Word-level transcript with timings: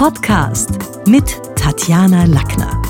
Podcast 0.00 0.70
mit 1.06 1.38
Tatjana 1.56 2.24
Lackner. 2.24 2.80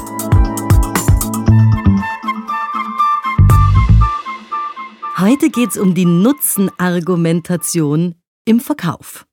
Heute 5.18 5.50
geht 5.50 5.70
es 5.70 5.76
um 5.76 5.96
die 5.96 6.04
Nutzenargumentation 6.04 8.14
im 8.44 8.60
Verkauf. 8.60 9.26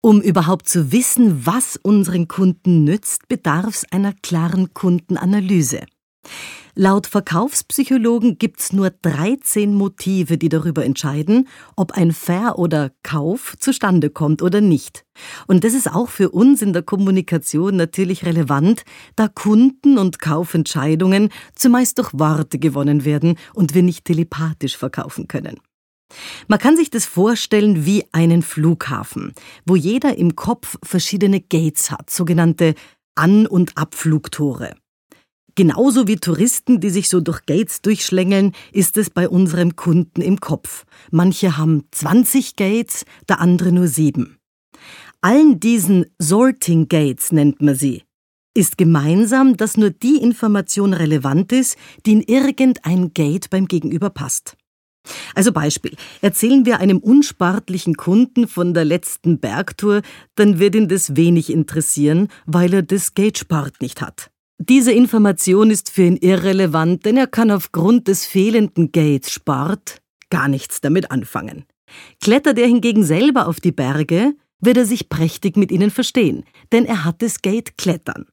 Um 0.00 0.20
überhaupt 0.20 0.68
zu 0.68 0.90
wissen, 0.90 1.46
was 1.46 1.76
unseren 1.76 2.26
Kunden 2.26 2.82
nützt, 2.82 3.28
bedarf 3.28 3.68
es 3.68 3.84
einer 3.92 4.12
klaren 4.12 4.74
Kundenanalyse. 4.74 5.86
Laut 6.74 7.08
Verkaufspsychologen 7.08 8.38
gibt's 8.38 8.72
nur 8.72 8.90
13 8.90 9.74
Motive, 9.74 10.38
die 10.38 10.48
darüber 10.48 10.84
entscheiden, 10.84 11.48
ob 11.74 11.92
ein 11.92 12.12
Ver- 12.12 12.56
oder 12.56 12.92
Kauf 13.02 13.56
zustande 13.58 14.10
kommt 14.10 14.42
oder 14.42 14.60
nicht. 14.60 15.04
Und 15.48 15.64
das 15.64 15.74
ist 15.74 15.92
auch 15.92 16.08
für 16.08 16.30
uns 16.30 16.62
in 16.62 16.72
der 16.72 16.82
Kommunikation 16.82 17.74
natürlich 17.74 18.24
relevant, 18.24 18.84
da 19.16 19.26
Kunden- 19.26 19.98
und 19.98 20.20
Kaufentscheidungen 20.20 21.30
zumeist 21.56 21.98
durch 21.98 22.10
Worte 22.12 22.60
gewonnen 22.60 23.04
werden 23.04 23.36
und 23.54 23.74
wir 23.74 23.82
nicht 23.82 24.04
telepathisch 24.04 24.76
verkaufen 24.76 25.26
können. 25.26 25.58
Man 26.46 26.58
kann 26.58 26.76
sich 26.76 26.90
das 26.90 27.04
vorstellen 27.04 27.84
wie 27.84 28.04
einen 28.12 28.42
Flughafen, 28.42 29.32
wo 29.66 29.76
jeder 29.76 30.16
im 30.16 30.36
Kopf 30.36 30.78
verschiedene 30.82 31.40
Gates 31.40 31.90
hat, 31.90 32.08
sogenannte 32.08 32.74
An- 33.14 33.46
und 33.46 33.76
Abflugtore. 33.76 34.74
Genauso 35.58 36.06
wie 36.06 36.14
Touristen, 36.14 36.78
die 36.78 36.88
sich 36.88 37.08
so 37.08 37.20
durch 37.20 37.44
Gates 37.44 37.82
durchschlängeln, 37.82 38.52
ist 38.70 38.96
es 38.96 39.10
bei 39.10 39.28
unserem 39.28 39.74
Kunden 39.74 40.20
im 40.22 40.38
Kopf. 40.38 40.86
Manche 41.10 41.56
haben 41.56 41.82
20 41.90 42.54
Gates, 42.54 43.04
der 43.28 43.40
andere 43.40 43.72
nur 43.72 43.88
sieben. 43.88 44.38
Allen 45.20 45.58
diesen 45.58 46.06
Sorting 46.20 46.86
Gates 46.86 47.32
nennt 47.32 47.60
man 47.60 47.74
sie. 47.74 48.04
Ist 48.54 48.78
gemeinsam, 48.78 49.56
dass 49.56 49.76
nur 49.76 49.90
die 49.90 50.18
Information 50.18 50.92
relevant 50.92 51.50
ist, 51.50 51.76
die 52.06 52.12
in 52.12 52.22
irgendein 52.22 53.12
Gate 53.12 53.50
beim 53.50 53.66
Gegenüber 53.66 54.10
passt. 54.10 54.56
Also 55.34 55.50
Beispiel. 55.50 55.96
Erzählen 56.20 56.66
wir 56.66 56.78
einem 56.78 56.98
unsportlichen 56.98 57.96
Kunden 57.96 58.46
von 58.46 58.74
der 58.74 58.84
letzten 58.84 59.40
Bergtour, 59.40 60.02
dann 60.36 60.60
wird 60.60 60.76
ihn 60.76 60.86
das 60.86 61.16
wenig 61.16 61.50
interessieren, 61.50 62.28
weil 62.46 62.72
er 62.74 62.82
das 62.82 63.14
Gate-Sport 63.14 63.80
nicht 63.80 64.00
hat. 64.00 64.30
Diese 64.58 64.92
Information 64.92 65.70
ist 65.70 65.90
für 65.90 66.02
ihn 66.02 66.16
irrelevant, 66.16 67.04
denn 67.04 67.16
er 67.16 67.28
kann 67.28 67.50
aufgrund 67.52 68.08
des 68.08 68.26
fehlenden 68.26 68.90
Gates 68.90 69.30
Sport 69.30 70.02
gar 70.30 70.48
nichts 70.48 70.80
damit 70.80 71.10
anfangen. 71.12 71.64
Klettert 72.20 72.58
er 72.58 72.66
hingegen 72.66 73.04
selber 73.04 73.46
auf 73.46 73.60
die 73.60 73.72
Berge, 73.72 74.34
wird 74.60 74.76
er 74.76 74.84
sich 74.84 75.08
prächtig 75.08 75.56
mit 75.56 75.70
ihnen 75.70 75.90
verstehen, 75.90 76.44
denn 76.72 76.84
er 76.84 77.04
hat 77.04 77.22
das 77.22 77.40
Gate 77.40 77.78
Klettern. 77.78 78.26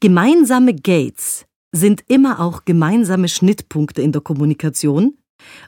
Gemeinsame 0.00 0.74
Gates 0.74 1.46
sind 1.72 2.02
immer 2.08 2.40
auch 2.40 2.64
gemeinsame 2.64 3.28
Schnittpunkte 3.28 4.00
in 4.00 4.12
der 4.12 4.22
Kommunikation, 4.22 5.18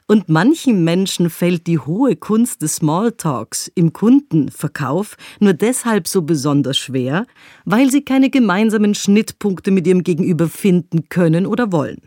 und 0.07 0.29
manchen 0.29 0.83
Menschen 0.83 1.29
fällt 1.29 1.67
die 1.67 1.79
hohe 1.79 2.15
Kunst 2.15 2.61
des 2.61 2.75
Smalltalks 2.75 3.71
im 3.75 3.93
Kundenverkauf 3.93 5.17
nur 5.39 5.53
deshalb 5.53 6.07
so 6.07 6.21
besonders 6.21 6.77
schwer, 6.77 7.25
weil 7.65 7.89
sie 7.91 8.03
keine 8.03 8.29
gemeinsamen 8.29 8.95
Schnittpunkte 8.95 9.71
mit 9.71 9.87
ihrem 9.87 10.03
Gegenüber 10.03 10.47
finden 10.47 11.09
können 11.09 11.45
oder 11.45 11.71
wollen. 11.71 12.01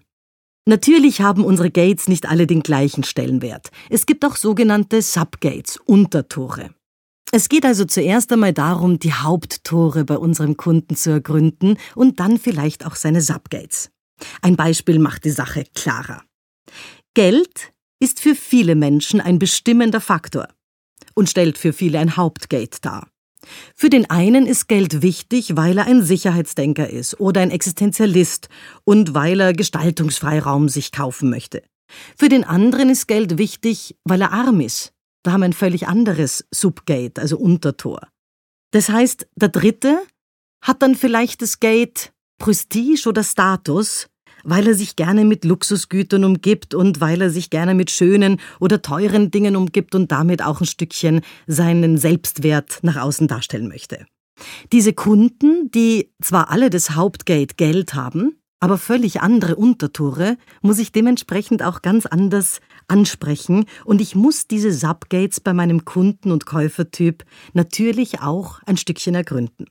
Natürlich 0.67 1.21
haben 1.21 1.45
unsere 1.45 1.71
Gates 1.71 2.07
nicht 2.07 2.29
alle 2.29 2.47
den 2.47 2.63
gleichen 2.63 3.03
Stellenwert. 3.03 3.71
Es 3.89 4.07
gibt 4.07 4.25
auch 4.25 4.37
sogenannte 4.37 5.03
Subgates, 5.03 5.79
Untertore. 5.87 6.71
Es 7.33 7.49
geht 7.49 7.65
also 7.65 7.85
zuerst 7.85 8.33
einmal 8.33 8.53
darum, 8.53 8.99
die 8.99 9.13
Haupttore 9.13 10.05
bei 10.05 10.17
unserem 10.17 10.57
Kunden 10.57 10.97
zu 10.97 11.11
ergründen 11.11 11.77
und 11.95 12.21
dann 12.21 12.39
vielleicht 12.39 12.85
auch 12.85 12.97
seine 12.97 13.21
Subgates. 13.21 13.91
Ein 14.43 14.57
Beispiel 14.57 14.99
macht 14.99 15.25
die 15.25 15.31
Sache 15.31 15.65
klarer. 15.75 16.23
Geld 17.15 17.73
ist 18.01 18.21
für 18.21 18.35
viele 18.35 18.77
Menschen 18.77 19.21
ein 19.21 19.39
bestimmender 19.39 20.01
Faktor 20.01 20.49
und 21.15 21.29
stellt 21.29 21.59
für 21.59 21.73
viele 21.73 21.99
ein 21.99 22.17
Hauptgate 22.17 22.85
dar. 22.85 23.11
Für 23.75 23.91
den 23.91 24.09
einen 24.11 24.47
ist 24.47 24.69
Geld 24.69 25.03
wichtig, 25.03 25.57
weil 25.57 25.79
er 25.79 25.87
ein 25.87 26.03
Sicherheitsdenker 26.03 26.89
ist 26.89 27.19
oder 27.19 27.41
ein 27.41 27.51
Existenzialist 27.51 28.49
und 28.85 29.15
weil 29.15 29.41
er 29.41 29.53
Gestaltungsfreiraum 29.55 30.69
sich 30.69 30.93
kaufen 30.93 31.31
möchte. 31.31 31.63
Für 32.17 32.29
den 32.29 32.45
anderen 32.45 32.91
ist 32.91 33.09
Geld 33.09 33.39
wichtig, 33.39 33.97
weil 34.05 34.21
er 34.21 34.33
arm 34.33 34.61
ist. 34.61 34.93
Da 35.25 35.33
haben 35.33 35.41
wir 35.41 35.47
ein 35.47 35.53
völlig 35.53 35.89
anderes 35.89 36.47
Subgate, 36.51 37.21
also 37.21 37.39
Untertor. 37.39 38.09
Das 38.71 38.89
heißt, 38.89 39.27
der 39.35 39.49
dritte 39.49 40.01
hat 40.63 40.83
dann 40.83 40.95
vielleicht 40.95 41.43
das 41.43 41.59
Gate 41.59 42.13
Prestige 42.39 43.09
oder 43.09 43.25
Status 43.25 44.10
weil 44.45 44.67
er 44.67 44.75
sich 44.75 44.97
gerne 44.97 45.25
mit 45.25 45.45
Luxusgütern 45.45 46.25
umgibt 46.25 46.75
und 46.75 47.01
weil 47.01 47.21
er 47.23 47.31
sich 47.31 47.51
gerne 47.51 47.75
mit 47.75 47.91
schönen 47.91 48.41
oder 48.61 48.83
teuren 48.83 49.31
Dingen 49.31 49.57
umgibt 49.57 49.95
und 49.95 50.13
damit 50.13 50.43
auch 50.43 50.61
ein 50.61 50.67
Stückchen 50.67 51.21
seinen 51.47 51.99
Selbstwert 51.99 52.81
nach 52.83 52.97
außen 52.97 53.29
darstellen 53.29 53.69
möchte. 53.69 54.07
Diese 54.73 54.93
Kunden, 54.93 55.71
die 55.71 56.11
zwar 56.23 56.51
alle 56.51 56.71
das 56.71 56.93
Hauptgate 56.93 57.57
Geld 57.57 57.95
haben, 57.95 58.37
aber 58.61 58.77
völlig 58.77 59.23
andere 59.23 59.57
Untertore, 59.57 60.37
muss 60.61 60.79
ich 60.79 60.93
dementsprechend 60.93 61.63
auch 61.63 61.83
ganz 61.83 62.07
anders 62.07 62.61
ansprechen 62.89 63.65
und 63.85 64.01
ich 64.01 64.15
muss 64.15 64.47
diese 64.47 64.73
Subgates 64.73 65.41
bei 65.41 65.55
meinem 65.55 65.85
Kunden- 65.85 66.31
und 66.31 66.45
Käufertyp 66.45 67.25
natürlich 67.55 68.21
auch 68.21 68.61
ein 68.67 68.77
Stückchen 68.77 69.15
ergründen. 69.15 69.67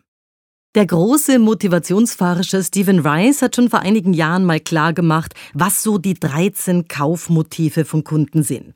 Der 0.76 0.86
große 0.86 1.40
Motivationsforscher 1.40 2.62
Stephen 2.62 3.00
Rice 3.00 3.42
hat 3.42 3.56
schon 3.56 3.72
vor 3.72 3.80
einigen 3.80 4.14
Jahren 4.14 4.46
mal 4.46 4.60
klar 4.60 4.94
gemacht, 4.94 5.34
was 5.56 5.82
so 5.82 5.98
die 5.98 6.14
13 6.14 6.88
Kaufmotive 6.88 7.86
von 7.86 8.04
Kunden 8.04 8.44
sind. 8.44 8.76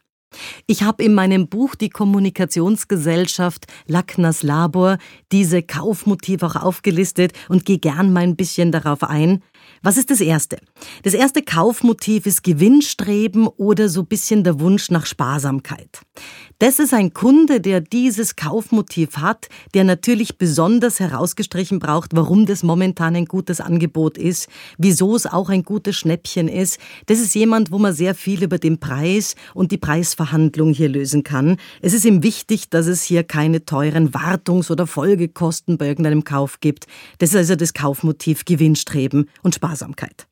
Ich 0.67 0.83
habe 0.83 1.03
in 1.03 1.13
meinem 1.13 1.47
Buch 1.47 1.75
Die 1.75 1.89
Kommunikationsgesellschaft 1.89 3.66
Lackners 3.88 4.44
Labor 4.44 4.97
diese 5.31 5.63
Kaufmotive 5.63 6.45
auch 6.45 6.55
aufgelistet 6.55 7.33
und 7.49 7.66
gehe 7.66 7.79
gern 7.79 8.13
mal 8.13 8.23
ein 8.23 8.35
bisschen 8.35 8.72
darauf 8.72 9.03
ein. 9.03 9.43
Was 9.81 9.97
ist 9.97 10.09
das 10.11 10.22
erste? 10.22 10.57
Das 11.03 11.13
erste 11.13 11.41
Kaufmotiv 11.41 12.25
ist 12.25 12.43
Gewinnstreben 12.43 13.47
oder 13.47 13.89
so 13.89 14.03
bisschen 14.03 14.43
der 14.43 14.59
Wunsch 14.59 14.91
nach 14.91 15.05
Sparsamkeit. 15.05 16.01
Das 16.59 16.79
ist 16.79 16.93
ein 16.93 17.13
Kunde, 17.13 17.59
der 17.59 17.81
dieses 17.81 18.35
Kaufmotiv 18.35 19.17
hat, 19.17 19.49
der 19.73 19.83
natürlich 19.83 20.38
besonders 20.38 20.99
herausgestrichen 20.99 21.79
braucht, 21.79 22.11
warum 22.13 22.45
das 22.45 22.63
momentan 22.63 23.16
ein 23.16 23.25
gutes 23.25 23.59
Angebot 23.59 24.17
ist, 24.17 24.47
wieso 24.77 25.16
es 25.16 25.25
auch 25.25 25.49
ein 25.49 25.63
gutes 25.63 25.95
Schnäppchen 25.95 26.47
ist. 26.47 26.79
Das 27.07 27.19
ist 27.19 27.35
jemand, 27.35 27.72
wo 27.72 27.79
man 27.79 27.93
sehr 27.93 28.16
viel 28.16 28.43
über 28.43 28.59
den 28.59 28.79
Preis 28.79 29.35
und 29.53 29.72
die 29.72 29.77
Preisverhandlung 29.77 30.22
hier 30.73 30.89
lösen 30.89 31.23
kann. 31.23 31.57
Es 31.81 31.94
ist 31.94 32.06
ihm 32.06 32.23
wichtig, 32.23 32.69
dass 32.69 32.88
es 32.88 33.03
hier 33.03 33.23
keine 33.23 33.66
teuren 33.66 34.11
Wartungs- 34.11 34.72
oder 34.72 34.88
Folgekosten 34.88 35.78
bei 35.78 35.88
irgendeinem 35.88 36.23
Kauf 36.23 36.59
gibt. 36.59 36.88
Das 37.19 37.29
ist 37.31 37.35
also 37.35 37.56
das 37.56 37.73
Kaufmotiv 37.73 38.45
Gewinnstreben 38.45 39.29
und 39.41 39.56
Sparsamkeit. 39.56 40.28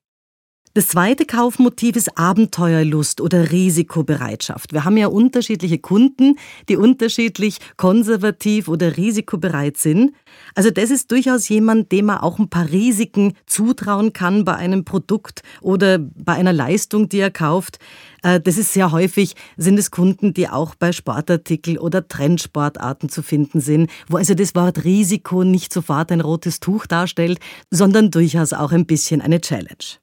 Das 0.74 0.88
zweite 0.88 1.26
Kaufmotiv 1.26 1.98
ist 1.98 2.18
Abenteuerlust 2.18 3.20
oder 3.20 3.52
Risikobereitschaft. 3.52 4.72
Wir 4.72 4.86
haben 4.86 4.96
ja 4.96 5.08
unterschiedliche 5.08 5.80
Kunden, 5.80 6.38
die 6.70 6.78
unterschiedlich 6.78 7.58
konservativ 7.76 8.70
oder 8.70 8.96
risikobereit 8.96 9.76
sind. 9.76 10.14
Also 10.56 10.72
das 10.72 10.90
ist 10.90 11.12
durchaus 11.12 11.50
jemand, 11.50 11.92
dem 11.92 12.06
man 12.06 12.20
auch 12.20 12.40
ein 12.40 12.50
paar 12.50 12.70
Risiken 12.70 13.34
zutrauen 13.48 14.14
kann 14.14 14.46
bei 14.46 14.56
einem 14.56 14.86
Produkt 14.86 15.42
oder 15.60 16.00
bei 16.00 16.36
einer 16.36 16.54
Leistung, 16.54 17.10
die 17.10 17.20
er 17.20 17.32
kauft. 17.32 17.80
Äh, 18.24 18.40
das 18.40 18.58
ist 18.58 18.72
sehr 18.72 18.94
häufig, 18.94 19.36
sind 19.58 19.78
es 19.78 19.92
Kunden, 19.92 20.34
die 20.34 20.48
auch 20.48 20.76
bei 20.76 20.94
Sportartikel 20.94 21.80
oder 21.80 22.08
Trendsportarten 22.08 23.10
zu 23.10 23.24
finden 23.24 23.60
sind, 23.60 23.92
wo 24.08 24.16
also 24.16 24.36
das 24.36 24.56
Wort 24.56 24.86
Risiko 24.86 25.44
nicht 25.44 25.74
sofort 25.74 26.14
ein 26.14 26.22
rotes 26.22 26.62
Tuch 26.62 26.88
darstellt, 26.88 27.40
sondern 27.70 28.10
durchaus 28.10 28.54
auch 28.54 28.72
ein 28.72 28.86
bisschen 28.86 29.20
eine 29.20 29.42
Challenge. 29.42 30.01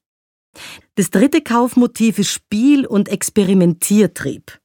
Das 0.95 1.11
dritte 1.11 1.41
Kaufmotiv 1.41 2.19
ist 2.19 2.31
Spiel- 2.31 2.87
und 2.87 3.09
Experimentiertrieb. 3.09 4.59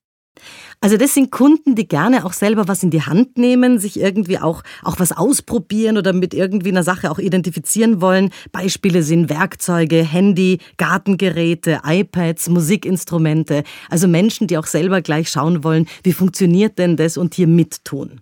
Also 0.82 0.98
das 0.98 1.14
sind 1.14 1.32
Kunden, 1.32 1.76
die 1.76 1.88
gerne 1.88 2.26
auch 2.26 2.34
selber 2.34 2.68
was 2.68 2.84
in 2.84 2.90
die 2.90 3.04
Hand 3.04 3.38
nehmen, 3.38 3.80
sich 3.80 4.00
irgendwie 4.00 4.40
auch, 4.40 4.64
auch 4.84 5.00
was 5.00 5.14
ausprobieren 5.14 5.98
oder 5.98 6.12
mit 6.12 6.34
irgendwie 6.34 6.70
einer 6.70 6.84
Sache 6.84 7.10
auch 7.10 7.20
identifizieren 7.20 8.02
wollen. 8.02 8.32
Beispiele 8.52 9.04
sind 9.04 9.30
Werkzeuge, 9.30 10.04
Handy, 10.04 10.60
Gartengeräte, 10.78 11.82
iPads, 11.86 12.50
Musikinstrumente. 12.50 13.64
Also 13.90 14.08
Menschen, 14.08 14.48
die 14.48 14.58
auch 14.58 14.66
selber 14.66 15.02
gleich 15.02 15.30
schauen 15.30 15.64
wollen, 15.64 15.88
wie 16.04 16.14
funktioniert 16.14 16.78
denn 16.78 16.98
das 16.98 17.16
und 17.16 17.34
hier 17.34 17.48
mittun. 17.48 18.20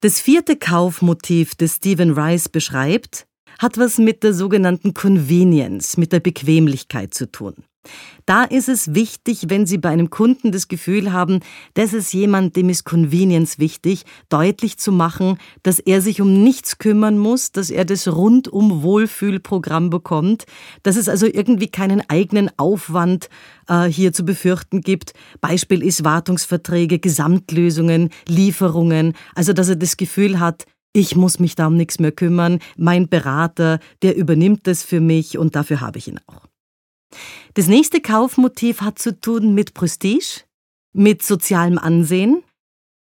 Das 0.00 0.20
vierte 0.20 0.56
Kaufmotiv, 0.56 1.54
das 1.54 1.76
Stephen 1.76 2.18
Rice 2.18 2.48
beschreibt, 2.48 3.26
hat 3.58 3.78
was 3.78 3.98
mit 3.98 4.22
der 4.22 4.34
sogenannten 4.34 4.94
Convenience, 4.94 5.96
mit 5.96 6.12
der 6.12 6.20
Bequemlichkeit 6.20 7.14
zu 7.14 7.30
tun. 7.30 7.54
Da 8.26 8.44
ist 8.44 8.68
es 8.68 8.94
wichtig, 8.94 9.46
wenn 9.48 9.66
Sie 9.66 9.78
bei 9.78 9.88
einem 9.88 10.10
Kunden 10.10 10.52
das 10.52 10.68
Gefühl 10.68 11.12
haben, 11.12 11.40
das 11.74 11.92
ist 11.92 12.12
jemand, 12.12 12.54
dem 12.54 12.68
ist 12.68 12.84
Convenience 12.84 13.58
wichtig, 13.58 14.04
deutlich 14.28 14.78
zu 14.78 14.92
machen, 14.92 15.38
dass 15.64 15.80
er 15.80 16.00
sich 16.00 16.20
um 16.20 16.44
nichts 16.44 16.78
kümmern 16.78 17.18
muss, 17.18 17.50
dass 17.50 17.70
er 17.70 17.84
das 17.84 18.06
rundum 18.06 18.82
Wohlfühlprogramm 18.82 19.90
bekommt, 19.90 20.44
dass 20.84 20.94
es 20.94 21.08
also 21.08 21.26
irgendwie 21.26 21.68
keinen 21.68 22.08
eigenen 22.08 22.50
Aufwand 22.56 23.28
äh, 23.66 23.86
hier 23.86 24.12
zu 24.12 24.24
befürchten 24.24 24.82
gibt. 24.82 25.14
Beispiel 25.40 25.82
ist 25.82 26.04
Wartungsverträge, 26.04 27.00
Gesamtlösungen, 27.00 28.10
Lieferungen, 28.28 29.14
also 29.34 29.52
dass 29.52 29.68
er 29.68 29.76
das 29.76 29.96
Gefühl 29.96 30.38
hat, 30.38 30.66
ich 30.92 31.16
muss 31.16 31.38
mich 31.38 31.54
da 31.54 31.66
um 31.68 31.76
nichts 31.76 31.98
mehr 31.98 32.12
kümmern, 32.12 32.58
mein 32.76 33.08
Berater, 33.08 33.80
der 34.02 34.16
übernimmt 34.16 34.66
das 34.66 34.82
für 34.82 35.00
mich 35.00 35.38
und 35.38 35.56
dafür 35.56 35.80
habe 35.80 35.98
ich 35.98 36.08
ihn 36.08 36.20
auch. 36.26 36.46
Das 37.54 37.66
nächste 37.66 38.00
Kaufmotiv 38.00 38.80
hat 38.80 38.98
zu 38.98 39.18
tun 39.18 39.54
mit 39.54 39.74
Prestige, 39.74 40.42
mit 40.92 41.22
sozialem 41.22 41.78
Ansehen. 41.78 42.42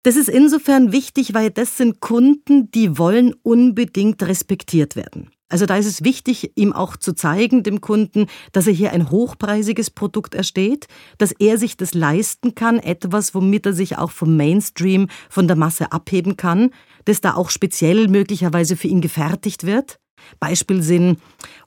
Das 0.02 0.16
ist 0.16 0.28
insofern 0.28 0.92
wichtig, 0.92 1.34
weil 1.34 1.50
das 1.50 1.76
sind 1.76 2.00
Kunden, 2.00 2.70
die 2.70 2.96
wollen 2.96 3.34
unbedingt 3.42 4.22
respektiert 4.22 4.96
werden. 4.96 5.30
Also 5.50 5.66
da 5.66 5.76
ist 5.76 5.86
es 5.86 6.04
wichtig, 6.04 6.52
ihm 6.54 6.72
auch 6.72 6.96
zu 6.96 7.12
zeigen, 7.12 7.64
dem 7.64 7.80
Kunden, 7.80 8.26
dass 8.52 8.68
er 8.68 8.72
hier 8.72 8.92
ein 8.92 9.10
hochpreisiges 9.10 9.90
Produkt 9.90 10.34
ersteht, 10.34 10.86
dass 11.18 11.32
er 11.32 11.58
sich 11.58 11.76
das 11.76 11.92
leisten 11.92 12.54
kann, 12.54 12.78
etwas, 12.78 13.34
womit 13.34 13.66
er 13.66 13.72
sich 13.72 13.98
auch 13.98 14.12
vom 14.12 14.36
Mainstream, 14.36 15.08
von 15.28 15.48
der 15.48 15.56
Masse 15.56 15.90
abheben 15.92 16.36
kann, 16.36 16.70
das 17.04 17.20
da 17.20 17.34
auch 17.34 17.50
speziell 17.50 18.06
möglicherweise 18.08 18.76
für 18.76 18.86
ihn 18.86 19.00
gefertigt 19.00 19.66
wird. 19.66 19.98
Beispiel 20.38 20.82
sind 20.82 21.18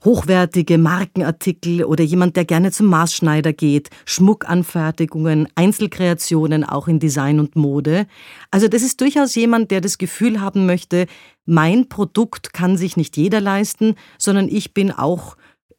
hochwertige 0.04 0.78
Markenartikel 0.78 1.84
oder 1.84 2.04
jemand, 2.04 2.36
der 2.36 2.46
gerne 2.46 2.72
zum 2.72 2.88
Maßschneider 2.88 3.54
geht, 3.54 3.90
Schmuckanfertigungen, 4.06 5.48
Einzelkreationen 5.56 6.64
auch 6.64 6.88
in 6.88 7.00
Design 7.00 7.40
und 7.40 7.56
Mode. 7.56 8.08
Also 8.52 8.68
das 8.68 8.82
ist 8.82 9.02
durchaus 9.02 9.36
jemand, 9.36 9.72
der 9.72 9.82
das 9.82 9.98
Gefühl 9.98 10.42
haben 10.42 10.66
möchte, 10.66 11.08
mein 11.46 11.90
Produkt 11.90 12.54
kann 12.54 12.78
sich 12.78 12.98
nicht 12.98 13.18
jeder 13.18 13.42
leisten, 13.42 13.96
sondern 14.18 14.48
ich 14.48 14.74
bin 14.74 14.92
auch 14.92 15.36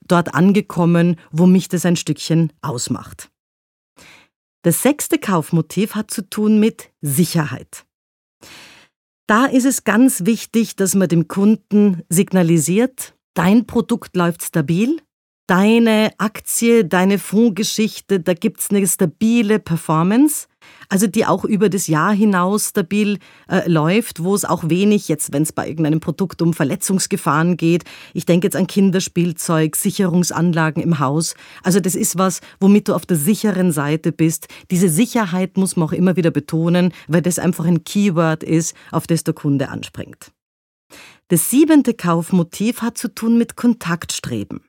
dort 0.06 0.34
angekommen, 0.34 1.16
wo 1.30 1.46
mich 1.46 1.68
das 1.68 1.86
ein 1.86 1.96
Stückchen 1.96 2.52
ausmacht. 2.60 3.30
Das 4.62 4.82
sechste 4.82 5.18
Kaufmotiv 5.18 5.94
hat 5.94 6.10
zu 6.10 6.28
tun 6.28 6.58
mit 6.58 6.90
Sicherheit. 7.02 7.84
Da 9.26 9.46
ist 9.46 9.64
es 9.64 9.84
ganz 9.84 10.26
wichtig, 10.26 10.76
dass 10.76 10.94
man 10.94 11.08
dem 11.08 11.28
Kunden 11.28 12.02
signalisiert, 12.10 13.14
dein 13.32 13.66
Produkt 13.66 14.16
läuft 14.16 14.42
stabil, 14.42 15.00
deine 15.46 16.12
Aktie, 16.18 16.84
deine 16.84 17.18
Fondsgeschichte, 17.18 18.20
da 18.20 18.34
gibt's 18.34 18.70
eine 18.70 18.86
stabile 18.86 19.58
Performance 19.58 20.46
also 20.88 21.06
die 21.06 21.26
auch 21.26 21.44
über 21.44 21.68
das 21.68 21.86
Jahr 21.86 22.12
hinaus 22.12 22.70
stabil 22.70 23.18
äh, 23.48 23.68
läuft, 23.68 24.22
wo 24.22 24.34
es 24.34 24.44
auch 24.44 24.68
wenig, 24.68 25.08
jetzt 25.08 25.32
wenn 25.32 25.42
es 25.42 25.52
bei 25.52 25.68
irgendeinem 25.68 26.00
Produkt 26.00 26.42
um 26.42 26.54
Verletzungsgefahren 26.54 27.56
geht, 27.56 27.84
ich 28.12 28.26
denke 28.26 28.46
jetzt 28.46 28.56
an 28.56 28.66
Kinderspielzeug, 28.66 29.76
Sicherungsanlagen 29.76 30.82
im 30.82 30.98
Haus, 30.98 31.34
also 31.62 31.80
das 31.80 31.94
ist 31.94 32.18
was, 32.18 32.40
womit 32.60 32.88
du 32.88 32.94
auf 32.94 33.06
der 33.06 33.16
sicheren 33.16 33.72
Seite 33.72 34.12
bist. 34.12 34.48
Diese 34.70 34.88
Sicherheit 34.88 35.56
muss 35.56 35.76
man 35.76 35.88
auch 35.88 35.92
immer 35.92 36.16
wieder 36.16 36.30
betonen, 36.30 36.92
weil 37.08 37.22
das 37.22 37.38
einfach 37.38 37.64
ein 37.64 37.84
Keyword 37.84 38.42
ist, 38.42 38.74
auf 38.90 39.06
das 39.06 39.24
der 39.24 39.34
Kunde 39.34 39.68
anspringt. 39.68 40.32
Das 41.28 41.50
siebente 41.50 41.94
Kaufmotiv 41.94 42.82
hat 42.82 42.98
zu 42.98 43.08
tun 43.08 43.38
mit 43.38 43.56
Kontaktstreben. 43.56 44.60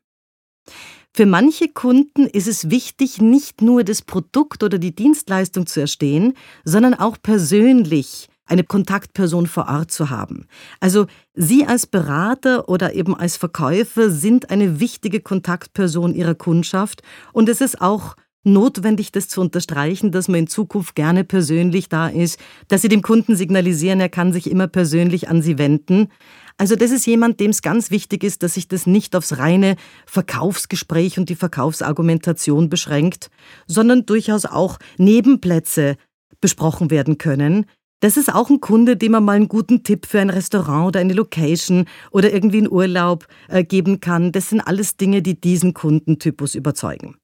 Für 1.17 1.25
manche 1.25 1.69
Kunden 1.69 2.27
ist 2.27 2.45
es 2.45 2.69
wichtig, 2.69 3.21
nicht 3.21 3.61
nur 3.61 3.85
das 3.85 4.01
Produkt 4.01 4.63
oder 4.63 4.77
die 4.77 4.93
Dienstleistung 4.93 5.65
zu 5.65 5.79
erstehen, 5.79 6.33
sondern 6.65 6.93
auch 6.93 7.15
persönlich 7.23 8.27
eine 8.47 8.65
Kontaktperson 8.65 9.47
vor 9.47 9.69
Ort 9.69 9.91
zu 9.91 10.09
haben. 10.09 10.45
Also 10.81 11.07
Sie 11.33 11.65
als 11.65 11.87
Berater 11.87 12.67
oder 12.67 12.95
eben 12.95 13.15
als 13.15 13.37
Verkäufer 13.37 14.09
sind 14.09 14.49
eine 14.49 14.81
wichtige 14.81 15.21
Kontaktperson 15.21 16.13
Ihrer 16.13 16.35
Kundschaft 16.35 17.01
und 17.31 17.47
es 17.47 17.61
ist 17.61 17.79
auch 17.79 18.17
notwendig, 18.45 19.11
das 19.11 19.27
zu 19.27 19.41
unterstreichen, 19.41 20.11
dass 20.11 20.27
man 20.27 20.41
in 20.41 20.47
Zukunft 20.47 20.95
gerne 20.95 21.23
persönlich 21.23 21.89
da 21.89 22.07
ist, 22.07 22.39
dass 22.67 22.81
Sie 22.81 22.89
dem 22.89 23.01
Kunden 23.01 23.35
signalisieren, 23.35 23.99
er 23.99 24.09
kann 24.09 24.33
sich 24.33 24.49
immer 24.49 24.67
persönlich 24.67 25.29
an 25.29 25.41
Sie 25.41 25.57
wenden. 25.57 26.09
Also 26.57 26.75
das 26.75 26.91
ist 26.91 27.05
jemand, 27.05 27.39
dem 27.39 27.51
es 27.51 27.61
ganz 27.61 27.91
wichtig 27.91 28.23
ist, 28.23 28.41
dass 28.41 28.53
sich 28.53 28.67
das 28.67 28.87
nicht 28.87 29.15
aufs 29.15 29.37
reine 29.37 29.75
Verkaufsgespräch 30.05 31.19
und 31.19 31.29
die 31.29 31.35
Verkaufsargumentation 31.35 32.69
beschränkt, 32.69 33.29
sondern 33.67 34.05
durchaus 34.05 34.45
auch 34.45 34.79
Nebenplätze 34.97 35.97
besprochen 36.39 36.91
werden 36.91 37.17
können. 37.17 37.65
Das 37.99 38.17
ist 38.17 38.33
auch 38.33 38.49
ein 38.49 38.61
Kunde, 38.61 38.97
dem 38.97 39.13
man 39.13 39.25
mal 39.25 39.35
einen 39.35 39.47
guten 39.47 39.83
Tipp 39.83 40.05
für 40.05 40.19
ein 40.19 40.29
Restaurant 40.29 40.87
oder 40.87 40.99
eine 40.99 41.13
Location 41.13 41.85
oder 42.11 42.31
irgendwie 42.31 42.59
einen 42.59 42.71
Urlaub 42.71 43.27
äh, 43.47 43.63
geben 43.63 43.99
kann. 43.99 44.31
Das 44.31 44.49
sind 44.49 44.61
alles 44.61 44.97
Dinge, 44.97 45.21
die 45.21 45.39
diesen 45.39 45.73
Kundentypus 45.73 46.55
überzeugen. 46.55 47.15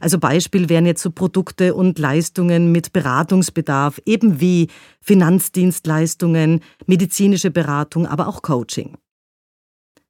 Also 0.00 0.18
Beispiel 0.18 0.68
wären 0.68 0.86
jetzt 0.86 1.02
so 1.02 1.10
Produkte 1.10 1.74
und 1.74 1.98
Leistungen 1.98 2.72
mit 2.72 2.92
Beratungsbedarf, 2.92 4.00
eben 4.04 4.40
wie 4.40 4.68
Finanzdienstleistungen, 5.00 6.60
medizinische 6.86 7.50
Beratung, 7.50 8.06
aber 8.06 8.28
auch 8.28 8.42
Coaching. 8.42 8.96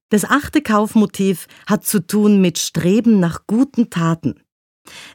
Das 0.08 0.24
achte 0.24 0.62
Kaufmotiv 0.62 1.48
hat 1.66 1.84
zu 1.84 2.06
tun 2.06 2.40
mit 2.40 2.58
Streben 2.58 3.18
nach 3.18 3.46
guten 3.46 3.90
Taten. 3.90 4.40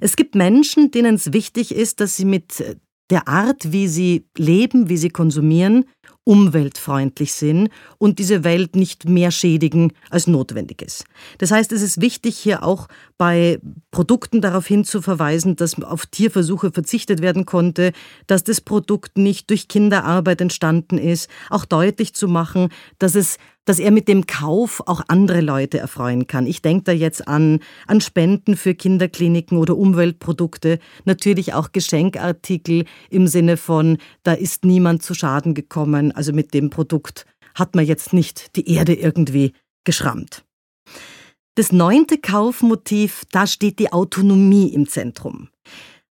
Es 0.01 0.17
gibt 0.17 0.35
Menschen, 0.35 0.91
denen 0.91 1.15
es 1.15 1.31
wichtig 1.31 1.73
ist, 1.73 2.01
dass 2.01 2.17
sie 2.17 2.25
mit 2.25 2.61
der 3.09 3.27
Art, 3.27 3.71
wie 3.71 3.87
sie 3.87 4.27
leben, 4.37 4.89
wie 4.89 4.97
sie 4.97 5.09
konsumieren, 5.09 5.85
umweltfreundlich 6.23 7.33
sind 7.33 7.69
und 7.97 8.19
diese 8.19 8.43
Welt 8.43 8.75
nicht 8.75 9.09
mehr 9.09 9.31
schädigen, 9.31 9.93
als 10.09 10.27
notwendig 10.27 10.81
ist. 10.81 11.05
Das 11.39 11.51
heißt, 11.51 11.71
es 11.71 11.81
ist 11.81 11.99
wichtig, 11.99 12.37
hier 12.37 12.63
auch 12.63 12.87
bei 13.17 13.59
Produkten 13.89 14.39
darauf 14.41 14.67
hinzuverweisen, 14.67 15.55
dass 15.55 15.81
auf 15.81 16.05
Tierversuche 16.05 16.71
verzichtet 16.71 17.21
werden 17.21 17.45
konnte, 17.45 17.91
dass 18.27 18.43
das 18.43 18.61
Produkt 18.61 19.17
nicht 19.17 19.49
durch 19.49 19.67
Kinderarbeit 19.67 20.41
entstanden 20.41 20.97
ist, 20.97 21.29
auch 21.49 21.65
deutlich 21.65 22.13
zu 22.13 22.27
machen, 22.27 22.69
dass 22.99 23.15
es 23.15 23.37
dass 23.65 23.79
er 23.79 23.91
mit 23.91 24.07
dem 24.07 24.25
Kauf 24.25 24.81
auch 24.85 25.01
andere 25.07 25.41
Leute 25.41 25.79
erfreuen 25.79 26.27
kann. 26.27 26.47
Ich 26.47 26.61
denke 26.61 26.83
da 26.85 26.91
jetzt 26.91 27.27
an, 27.27 27.59
an 27.87 28.01
Spenden 28.01 28.57
für 28.57 28.73
Kinderkliniken 28.73 29.57
oder 29.57 29.77
Umweltprodukte, 29.77 30.79
natürlich 31.05 31.53
auch 31.53 31.71
Geschenkartikel 31.71 32.85
im 33.09 33.27
Sinne 33.27 33.57
von, 33.57 33.97
da 34.23 34.33
ist 34.33 34.65
niemand 34.65 35.03
zu 35.03 35.13
Schaden 35.13 35.53
gekommen, 35.53 36.11
also 36.11 36.33
mit 36.33 36.53
dem 36.53 36.69
Produkt 36.69 37.25
hat 37.55 37.75
man 37.75 37.85
jetzt 37.85 38.13
nicht 38.13 38.55
die 38.55 38.69
Erde 38.73 38.93
irgendwie 38.93 39.53
geschrammt. 39.83 40.43
Das 41.55 41.71
neunte 41.71 42.17
Kaufmotiv, 42.17 43.23
da 43.31 43.45
steht 43.45 43.79
die 43.79 43.91
Autonomie 43.91 44.73
im 44.73 44.87
Zentrum. 44.87 45.49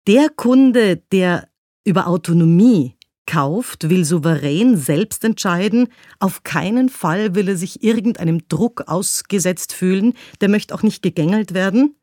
Der 0.08 0.30
Kunde, 0.30 0.98
der 0.98 1.48
über 1.86 2.08
Autonomie 2.08 2.96
kauft, 3.32 3.90
will 3.90 4.04
souverän 4.04 4.76
selbst 4.76 5.24
entscheiden, 5.24 5.88
auf 6.20 6.44
keinen 6.44 6.90
Fall 6.90 7.34
will 7.34 7.48
er 7.48 7.56
sich 7.56 7.82
irgendeinem 7.82 8.46
Druck 8.50 8.84
ausgesetzt 8.88 9.72
fühlen, 9.72 10.16
der 10.42 10.50
möchte 10.50 10.76
auch 10.76 10.84
nicht 10.84 11.02
gegängelt 11.02 11.54
werden, 11.54 11.96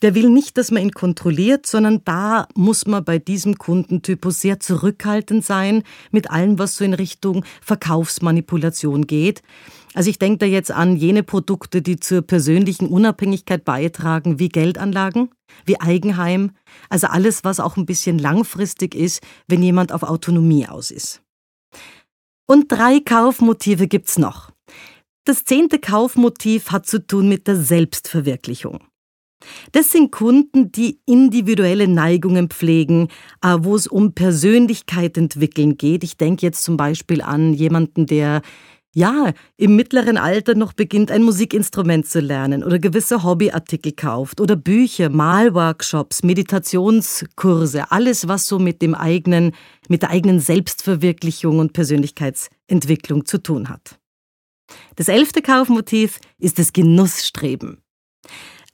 der 0.00 0.14
will 0.14 0.30
nicht, 0.30 0.56
dass 0.56 0.70
man 0.70 0.82
ihn 0.82 0.92
kontrolliert, 0.92 1.66
sondern 1.66 2.02
da 2.06 2.48
muss 2.54 2.86
man 2.86 3.04
bei 3.04 3.18
diesem 3.18 3.58
Kundentypus 3.58 4.40
sehr 4.40 4.58
zurückhaltend 4.58 5.44
sein 5.44 5.82
mit 6.12 6.30
allem, 6.30 6.58
was 6.58 6.76
so 6.76 6.84
in 6.84 6.94
Richtung 6.94 7.44
Verkaufsmanipulation 7.60 9.06
geht. 9.06 9.42
Also 9.94 10.08
ich 10.08 10.18
denke 10.18 10.38
da 10.38 10.46
jetzt 10.46 10.70
an 10.70 10.94
jene 10.94 11.22
Produkte, 11.22 11.82
die 11.82 11.98
zur 11.98 12.22
persönlichen 12.22 12.86
Unabhängigkeit 12.86 13.64
beitragen, 13.64 14.38
wie 14.38 14.48
Geldanlagen, 14.48 15.30
wie 15.64 15.80
Eigenheim, 15.80 16.52
also 16.88 17.08
alles, 17.08 17.42
was 17.42 17.58
auch 17.58 17.76
ein 17.76 17.86
bisschen 17.86 18.18
langfristig 18.18 18.94
ist, 18.94 19.20
wenn 19.48 19.62
jemand 19.62 19.92
auf 19.92 20.04
Autonomie 20.04 20.68
aus 20.68 20.90
ist. 20.90 21.22
Und 22.46 22.70
drei 22.70 23.00
Kaufmotive 23.00 23.88
gibt's 23.88 24.18
noch. 24.18 24.50
Das 25.24 25.44
zehnte 25.44 25.78
Kaufmotiv 25.78 26.70
hat 26.70 26.86
zu 26.86 27.04
tun 27.04 27.28
mit 27.28 27.46
der 27.46 27.56
Selbstverwirklichung. 27.56 28.80
Das 29.72 29.90
sind 29.90 30.12
Kunden, 30.12 30.70
die 30.70 31.00
individuelle 31.06 31.88
Neigungen 31.88 32.48
pflegen, 32.48 33.08
äh, 33.42 33.56
wo 33.60 33.74
es 33.74 33.86
um 33.86 34.12
Persönlichkeit 34.12 35.16
entwickeln 35.16 35.76
geht. 35.78 36.04
Ich 36.04 36.16
denke 36.16 36.44
jetzt 36.44 36.62
zum 36.62 36.76
Beispiel 36.76 37.22
an 37.22 37.54
jemanden, 37.54 38.06
der 38.06 38.42
ja, 38.94 39.32
im 39.56 39.76
mittleren 39.76 40.16
Alter 40.16 40.54
noch 40.54 40.72
beginnt, 40.72 41.10
ein 41.10 41.22
Musikinstrument 41.22 42.06
zu 42.06 42.20
lernen 42.20 42.64
oder 42.64 42.78
gewisse 42.78 43.22
Hobbyartikel 43.22 43.92
kauft 43.92 44.40
oder 44.40 44.56
Bücher, 44.56 45.10
Malworkshops, 45.10 46.22
Meditationskurse, 46.24 47.92
alles, 47.92 48.26
was 48.26 48.46
so 48.46 48.58
mit 48.58 48.82
dem 48.82 48.94
eigenen, 48.94 49.52
mit 49.88 50.02
der 50.02 50.10
eigenen 50.10 50.40
Selbstverwirklichung 50.40 51.60
und 51.60 51.72
Persönlichkeitsentwicklung 51.72 53.26
zu 53.26 53.38
tun 53.38 53.68
hat. 53.68 53.98
Das 54.96 55.08
elfte 55.08 55.42
Kaufmotiv 55.42 56.18
ist 56.38 56.58
das 56.58 56.72
Genussstreben. 56.72 57.78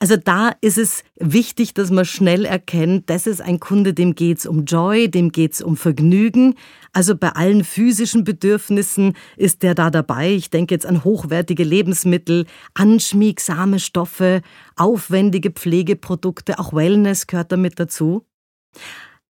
Also 0.07 0.19
da 0.19 0.53
ist 0.61 0.79
es 0.79 1.03
wichtig, 1.17 1.75
dass 1.75 1.91
man 1.91 2.05
schnell 2.05 2.45
erkennt, 2.45 3.11
das 3.11 3.27
ist 3.27 3.41
ein 3.41 3.59
Kunde, 3.59 3.93
dem 3.93 4.15
geht's 4.15 4.47
um 4.47 4.65
Joy, 4.65 5.11
dem 5.11 5.33
geht's 5.33 5.61
um 5.61 5.77
Vergnügen. 5.77 6.55
Also 6.93 7.17
bei 7.17 7.31
allen 7.31 7.65
physischen 7.65 8.23
Bedürfnissen 8.23 9.15
ist 9.37 9.65
der 9.65 9.75
da 9.75 9.91
dabei. 9.91 10.31
Ich 10.31 10.49
denke 10.49 10.77
jetzt 10.77 10.87
an 10.87 11.03
hochwertige 11.03 11.65
Lebensmittel, 11.65 12.47
anschmiegsame 12.75 13.81
Stoffe, 13.81 14.43
aufwendige 14.77 15.51
Pflegeprodukte, 15.51 16.61
auch 16.61 16.73
Wellness 16.73 17.27
gehört 17.27 17.51
damit 17.51 17.81
dazu. 17.81 18.25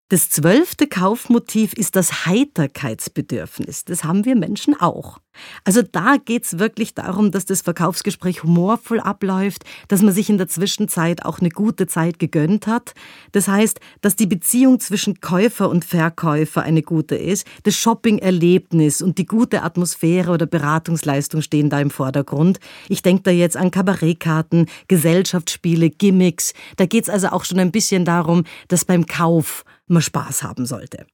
Das 0.08 0.30
zwölfte 0.30 0.86
Kaufmotiv 0.86 1.74
ist 1.74 1.96
das 1.96 2.28
Heiterkeitsbedürfnis. 2.28 3.86
Das 3.86 4.04
haben 4.04 4.24
wir 4.24 4.36
Menschen 4.36 4.80
auch. 4.80 5.18
Also 5.64 5.82
da 5.82 6.18
geht's 6.24 6.60
wirklich 6.60 6.94
darum, 6.94 7.32
dass 7.32 7.46
das 7.46 7.62
Verkaufsgespräch 7.62 8.44
humorvoll 8.44 9.00
abläuft, 9.00 9.64
dass 9.88 10.04
man 10.04 10.14
sich 10.14 10.30
in 10.30 10.38
der 10.38 10.48
Zwischenzeit 10.48 11.26
auch 11.26 11.40
eine 11.40 11.50
gute 11.50 11.88
Zeit 11.88 12.20
gegönnt 12.20 12.68
hat. 12.68 12.94
Das 13.32 13.48
heißt, 13.48 13.80
dass 14.02 14.16
die 14.16 14.28
Beziehung 14.28 14.80
zwischen 14.80 15.22
Käufer 15.22 15.70
und 15.70 15.84
Verkäufer 15.84 16.62
eine 16.62 16.84
gute 16.84 17.16
ist. 17.16 17.48
Das 17.64 17.76
Shopping-Erlebnis 17.76 19.02
und 19.02 19.18
die 19.18 19.26
gute 19.26 19.64
Atmosphäre 19.64 20.32
oder 20.32 20.46
Beratungsleistung 20.46 21.42
stehen 21.42 21.72
da 21.72 21.82
im 21.82 21.90
Vordergrund. 21.90 22.60
Ich 22.90 23.02
denke 23.02 23.24
da 23.24 23.32
jetzt 23.32 23.58
an 23.58 23.72
Kabarettkarten, 23.72 24.68
Gesellschaftsspiele, 24.88 25.90
Gimmicks. 25.90 26.54
Da 26.78 26.86
geht's 26.86 27.10
also 27.10 27.30
auch 27.30 27.44
schon 27.44 27.58
ein 27.58 27.72
bisschen 27.72 28.06
darum, 28.06 28.44
dass 28.68 28.86
beim 28.86 29.08
Kauf 29.08 29.66
man 29.88 30.01
Spaß 30.01 30.44
haben 30.44 30.65
sollte. 30.65 31.06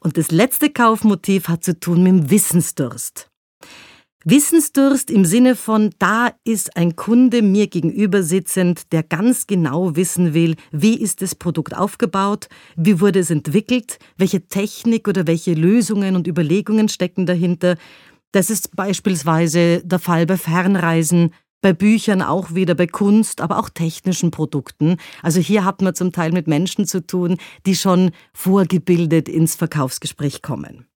Und 0.00 0.18
das 0.18 0.30
letzte 0.30 0.70
Kaufmotiv 0.70 1.48
hat 1.48 1.64
zu 1.64 1.78
tun 1.78 2.02
mit 2.02 2.12
dem 2.12 2.30
Wissensdurst. 2.30 3.30
Wissensdurst 4.24 5.10
im 5.10 5.24
Sinne 5.24 5.56
von, 5.56 5.90
da 5.98 6.30
ist 6.44 6.76
ein 6.76 6.94
Kunde 6.94 7.42
mir 7.42 7.66
gegenüber 7.66 8.22
sitzend, 8.22 8.92
der 8.92 9.02
ganz 9.02 9.48
genau 9.48 9.96
wissen 9.96 10.32
will, 10.32 10.54
wie 10.70 10.94
ist 10.94 11.22
das 11.22 11.34
Produkt 11.34 11.76
aufgebaut, 11.76 12.48
wie 12.76 13.00
wurde 13.00 13.18
es 13.18 13.30
entwickelt, 13.30 13.98
welche 14.16 14.46
Technik 14.46 15.08
oder 15.08 15.26
welche 15.26 15.54
Lösungen 15.54 16.14
und 16.14 16.28
Überlegungen 16.28 16.88
stecken 16.88 17.26
dahinter. 17.26 17.76
Das 18.30 18.48
ist 18.48 18.76
beispielsweise 18.76 19.82
der 19.84 19.98
Fall 19.98 20.24
bei 20.26 20.36
Fernreisen, 20.36 21.34
bei 21.62 21.72
Büchern 21.72 22.20
auch 22.20 22.54
wieder, 22.54 22.74
bei 22.74 22.86
Kunst, 22.86 23.40
aber 23.40 23.58
auch 23.58 23.70
technischen 23.70 24.30
Produkten. 24.30 24.96
Also 25.22 25.40
hier 25.40 25.64
hat 25.64 25.80
man 25.80 25.94
zum 25.94 26.12
Teil 26.12 26.32
mit 26.32 26.46
Menschen 26.46 26.86
zu 26.86 27.06
tun, 27.06 27.38
die 27.64 27.76
schon 27.76 28.10
vorgebildet 28.34 29.28
ins 29.28 29.54
Verkaufsgespräch 29.54 30.42
kommen. 30.42 30.86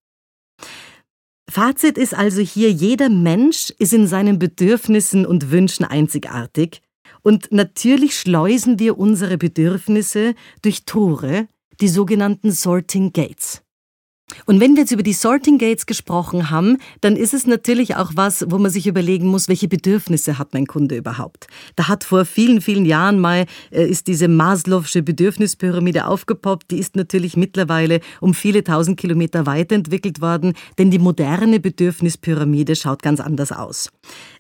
Fazit 1.49 1.97
ist 1.97 2.13
also 2.13 2.43
hier, 2.43 2.71
jeder 2.71 3.09
Mensch 3.09 3.71
ist 3.79 3.93
in 3.93 4.07
seinen 4.07 4.39
Bedürfnissen 4.39 5.25
und 5.25 5.51
Wünschen 5.51 5.85
einzigartig. 5.85 6.83
Und 7.23 7.53
natürlich 7.53 8.19
schleusen 8.19 8.79
wir 8.79 8.99
unsere 8.99 9.39
Bedürfnisse 9.39 10.35
durch 10.63 10.85
Tore, 10.85 11.49
die 11.81 11.89
sogenannten 11.89 12.51
Sorting 12.51 13.13
Gates. 13.13 13.63
Und 14.47 14.61
wenn 14.61 14.75
wir 14.75 14.83
jetzt 14.83 14.91
über 14.93 15.05
die 15.05 15.13
Sorting 15.13 15.59
Gates 15.59 15.87
gesprochen 15.87 16.51
haben, 16.51 16.79
dann 17.01 17.15
ist 17.15 17.33
es 17.33 17.47
natürlich 17.47 17.95
auch 17.95 18.13
was, 18.17 18.45
wo 18.49 18.59
man 18.59 18.73
sich 18.73 18.89
überlegen 18.89 19.29
muss, 19.29 19.49
welche 19.49 19.69
Bedürfnisse 19.69 20.37
hat 20.37 20.53
mein 20.53 20.67
Kunde 20.67 20.97
überhaupt. 20.97 21.47
Da 21.77 21.87
hat 21.87 22.03
vor 22.03 22.25
vielen, 22.25 22.61
vielen 22.61 22.87
Jahren 22.87 23.21
mal 23.21 23.47
äh, 23.71 23.87
ist 23.87 24.09
diese 24.09 24.27
Maslow'sche 24.27 25.03
Bedürfnispyramide 25.03 26.07
aufgepoppt. 26.07 26.73
Die 26.73 26.79
ist 26.79 26.97
natürlich 26.97 27.37
mittlerweile 27.37 28.01
um 28.21 28.35
viele 28.35 28.65
tausend 28.65 28.99
Kilometer 28.99 29.47
weiterentwickelt 29.47 30.21
worden, 30.21 30.55
denn 30.77 30.91
die 30.91 30.99
moderne 30.99 31.61
Bedürfnispyramide 31.61 32.75
schaut 32.75 33.03
ganz 33.03 33.21
anders 33.21 33.53
aus. 33.53 33.91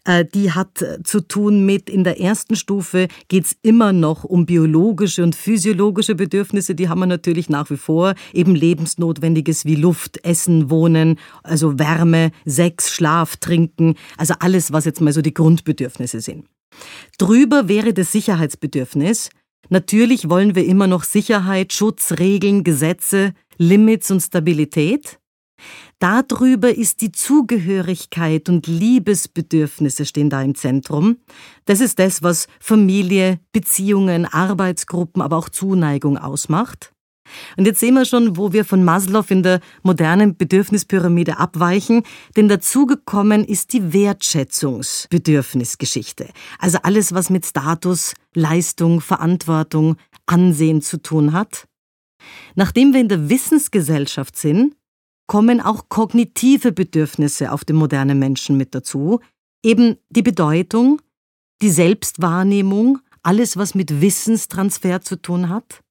Äh, 0.04 0.24
die 0.24 0.50
hat 0.50 0.82
äh, 0.82 1.02
zu 1.04 1.20
tun 1.20 1.64
mit, 1.64 1.88
in 1.88 2.02
der 2.02 2.20
ersten 2.20 2.56
Stufe 2.56 3.06
geht 3.28 3.44
es 3.44 3.56
immer 3.62 3.92
noch 3.92 4.24
um 4.24 4.46
biologische 4.46 5.22
und 5.22 5.36
physiologische 5.36 6.16
Bedürfnisse, 6.16 6.74
die 6.74 6.88
haben 6.88 6.98
wir 6.98 7.06
natürlich 7.06 7.48
nach 7.48 7.70
wie 7.70 7.76
vor, 7.76 8.14
eben 8.32 8.56
lebensnotwendiges 8.56 9.64
wie 9.64 9.75
Luft, 9.76 10.24
Essen, 10.24 10.70
Wohnen, 10.70 11.18
also 11.42 11.78
Wärme, 11.78 12.32
Sex, 12.44 12.92
Schlaf, 12.92 13.36
Trinken, 13.36 13.94
also 14.16 14.34
alles, 14.40 14.72
was 14.72 14.84
jetzt 14.84 15.00
mal 15.00 15.12
so 15.12 15.22
die 15.22 15.34
Grundbedürfnisse 15.34 16.20
sind. 16.20 16.46
Drüber 17.18 17.68
wäre 17.68 17.94
das 17.94 18.12
Sicherheitsbedürfnis. 18.12 19.30
Natürlich 19.68 20.28
wollen 20.28 20.54
wir 20.54 20.64
immer 20.64 20.86
noch 20.86 21.04
Sicherheit, 21.04 21.72
Schutz, 21.72 22.12
Regeln, 22.18 22.64
Gesetze, 22.64 23.32
Limits 23.58 24.10
und 24.10 24.20
Stabilität. 24.20 25.18
Darüber 25.98 26.76
ist 26.76 27.00
die 27.00 27.12
Zugehörigkeit 27.12 28.48
und 28.50 28.66
Liebesbedürfnisse 28.66 30.04
stehen 30.04 30.28
da 30.28 30.42
im 30.42 30.54
Zentrum. 30.54 31.16
Das 31.64 31.80
ist 31.80 31.98
das, 31.98 32.22
was 32.22 32.48
Familie, 32.60 33.40
Beziehungen, 33.52 34.26
Arbeitsgruppen, 34.26 35.22
aber 35.22 35.38
auch 35.38 35.48
Zuneigung 35.48 36.18
ausmacht. 36.18 36.92
Und 37.56 37.66
jetzt 37.66 37.80
sehen 37.80 37.94
wir 37.94 38.04
schon, 38.04 38.36
wo 38.36 38.52
wir 38.52 38.64
von 38.64 38.84
Maslow 38.84 39.24
in 39.28 39.42
der 39.42 39.58
modernen 39.82 40.36
Bedürfnispyramide 40.36 41.38
abweichen, 41.38 42.04
denn 42.36 42.46
dazugekommen 42.48 43.44
ist 43.44 43.72
die 43.72 43.92
Wertschätzungsbedürfnisgeschichte. 43.92 46.28
Also 46.58 46.78
alles, 46.82 47.14
was 47.14 47.30
mit 47.30 47.46
Status, 47.46 48.14
Leistung, 48.34 49.00
Verantwortung, 49.00 49.96
Ansehen 50.26 50.82
zu 50.82 51.00
tun 51.00 51.32
hat. 51.32 51.68
Nachdem 52.54 52.92
wir 52.92 53.00
in 53.00 53.08
der 53.08 53.28
Wissensgesellschaft 53.28 54.36
sind, 54.36 54.74
kommen 55.26 55.60
auch 55.60 55.88
kognitive 55.88 56.72
Bedürfnisse 56.72 57.52
auf 57.52 57.64
den 57.64 57.76
modernen 57.76 58.18
Menschen 58.18 58.56
mit 58.56 58.74
dazu, 58.74 59.20
eben 59.64 59.96
die 60.10 60.22
Bedeutung, 60.22 61.00
die 61.62 61.70
Selbstwahrnehmung, 61.70 63.00
alles, 63.22 63.56
was 63.56 63.74
mit 63.74 64.00
Wissenstransfer 64.00 65.00
zu 65.00 65.16
tun 65.16 65.48
hat. 65.48 65.82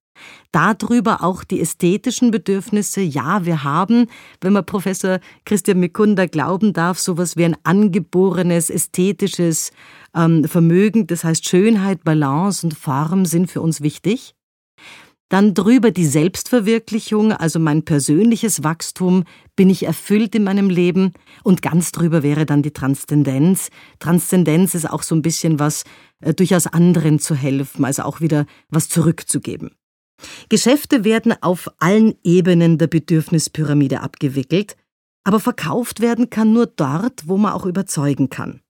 Darüber 0.51 1.23
auch 1.23 1.43
die 1.43 1.61
ästhetischen 1.61 2.31
Bedürfnisse. 2.31 3.01
Ja, 3.01 3.45
wir 3.45 3.63
haben, 3.63 4.07
wenn 4.41 4.53
man 4.53 4.65
Professor 4.65 5.19
Christian 5.45 5.79
Mikunda 5.79 6.25
glauben 6.25 6.73
darf, 6.73 6.99
sowas 6.99 7.37
wie 7.37 7.45
ein 7.45 7.57
angeborenes 7.63 8.69
ästhetisches 8.69 9.71
ähm, 10.15 10.45
Vermögen. 10.45 11.07
Das 11.07 11.23
heißt, 11.23 11.47
Schönheit, 11.47 12.03
Balance 12.03 12.65
und 12.65 12.73
Form 12.77 13.25
sind 13.25 13.51
für 13.51 13.61
uns 13.61 13.81
wichtig. 13.81 14.35
Dann 15.29 15.55
drüber 15.55 15.89
die 15.89 16.05
Selbstverwirklichung, 16.05 17.31
also 17.31 17.59
mein 17.59 17.83
persönliches 17.83 18.63
Wachstum, 18.63 19.23
bin 19.55 19.71
ich 19.71 19.83
erfüllt 19.83 20.35
in 20.35 20.43
meinem 20.43 20.69
Leben 20.69 21.13
und 21.43 21.63
ganz 21.63 21.91
drüber 21.91 22.21
wäre 22.21 22.45
dann 22.45 22.61
die 22.61 22.71
Transzendenz. 22.71 23.69
Transzendenz 23.99 24.75
ist 24.75 24.87
auch 24.87 25.01
so 25.01 25.15
ein 25.15 25.23
bisschen 25.23 25.57
was, 25.57 25.83
äh, 26.21 26.33
durchaus 26.35 26.67
anderen 26.67 27.19
zu 27.19 27.33
helfen, 27.33 27.85
also 27.85 28.03
auch 28.03 28.21
wieder 28.21 28.45
was 28.69 28.87
zurückzugeben. 28.87 29.71
Geschäfte 30.49 31.03
werden 31.03 31.33
auf 31.41 31.69
allen 31.79 32.15
Ebenen 32.23 32.77
der 32.77 32.87
Bedürfnispyramide 32.87 34.01
abgewickelt, 34.01 34.75
aber 35.23 35.39
verkauft 35.39 36.01
werden 36.01 36.29
kann 36.29 36.53
nur 36.53 36.67
dort, 36.67 37.27
wo 37.27 37.37
man 37.37 37.53
auch 37.53 37.65
überzeugen 37.65 38.29
kann. 38.29 38.61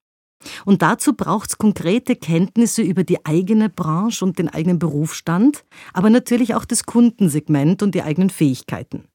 Und 0.63 0.81
dazu 0.81 1.13
braucht 1.13 1.49
es 1.49 1.57
konkrete 1.57 2.15
Kenntnisse 2.15 2.81
über 2.81 3.03
die 3.03 3.25
eigene 3.25 3.69
Branche 3.69 4.23
und 4.23 4.37
den 4.37 4.49
eigenen 4.49 4.79
Berufsstand, 4.79 5.63
aber 5.93 6.09
natürlich 6.09 6.55
auch 6.55 6.65
das 6.65 6.85
Kundensegment 6.85 7.81
und 7.81 7.95
die 7.95 8.03
eigenen 8.03 8.29
Fähigkeiten. 8.29 9.05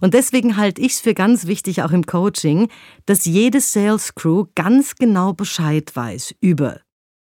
Und 0.00 0.14
deswegen 0.14 0.56
halte 0.56 0.80
ich 0.80 0.92
es 0.92 1.00
für 1.00 1.14
ganz 1.14 1.46
wichtig, 1.46 1.82
auch 1.82 1.90
im 1.90 2.06
Coaching, 2.06 2.68
dass 3.06 3.24
jede 3.24 3.60
Sales 3.60 4.14
Crew 4.14 4.46
ganz 4.54 4.94
genau 4.94 5.32
Bescheid 5.32 5.94
weiß 5.94 6.34
über 6.40 6.80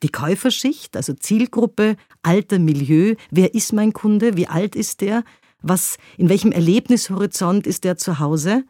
die 0.03 0.09
Käuferschicht, 0.09 0.95
also 0.95 1.13
Zielgruppe, 1.13 1.95
Alter, 2.23 2.59
Milieu, 2.59 3.15
wer 3.31 3.53
ist 3.53 3.73
mein 3.73 3.93
Kunde, 3.93 4.37
wie 4.37 4.47
alt 4.47 4.75
ist 4.75 5.01
der, 5.01 5.23
was, 5.61 5.97
in 6.17 6.29
welchem 6.29 6.51
Erlebnishorizont 6.51 7.67
ist 7.67 7.83
der 7.83 7.97
zu 7.97 8.19
Hause, 8.19 8.63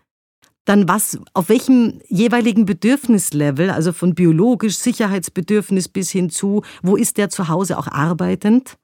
dann 0.65 0.87
was, 0.87 1.19
auf 1.33 1.49
welchem 1.49 1.99
jeweiligen 2.07 2.65
Bedürfnislevel, 2.65 3.69
also 3.69 3.93
von 3.93 4.13
biologisch 4.13 4.77
Sicherheitsbedürfnis 4.77 5.87
bis 5.87 6.11
hin 6.11 6.29
zu, 6.29 6.63
wo 6.83 6.95
ist 6.95 7.17
der 7.17 7.29
zu 7.29 7.47
Hause 7.47 7.77
auch 7.77 7.87
arbeitend, 7.87 8.77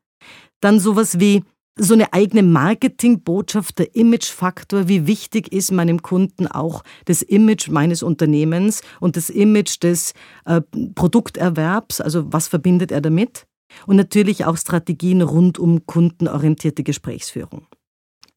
dann 0.62 0.80
sowas 0.80 1.20
wie 1.20 1.44
so 1.78 1.94
eine 1.94 2.14
eigene 2.14 2.44
Marketingbotschaft, 2.44 3.80
der 3.80 3.96
Imagefaktor, 3.96 4.88
wie 4.88 5.08
wichtig 5.08 5.52
ist 5.52 5.72
meinem 5.72 6.02
Kunden 6.02 6.48
auch 6.48 6.84
das 7.06 7.22
Image 7.22 7.70
meines 7.70 8.02
Unternehmens 8.02 8.82
und 9.00 9.18
das 9.18 9.30
Image 9.30 9.84
des 9.84 10.14
äh, 10.46 10.62
Produkterwerbs, 10.96 12.00
also 12.02 12.32
was 12.32 12.48
verbindet 12.48 12.92
er 12.92 13.02
damit? 13.02 13.46
Und 13.88 13.98
natürlich 13.98 14.46
auch 14.46 14.58
Strategien 14.58 15.22
rund 15.22 15.60
um 15.60 15.86
kundenorientierte 15.86 16.84
Gesprächsführung. 16.84 17.68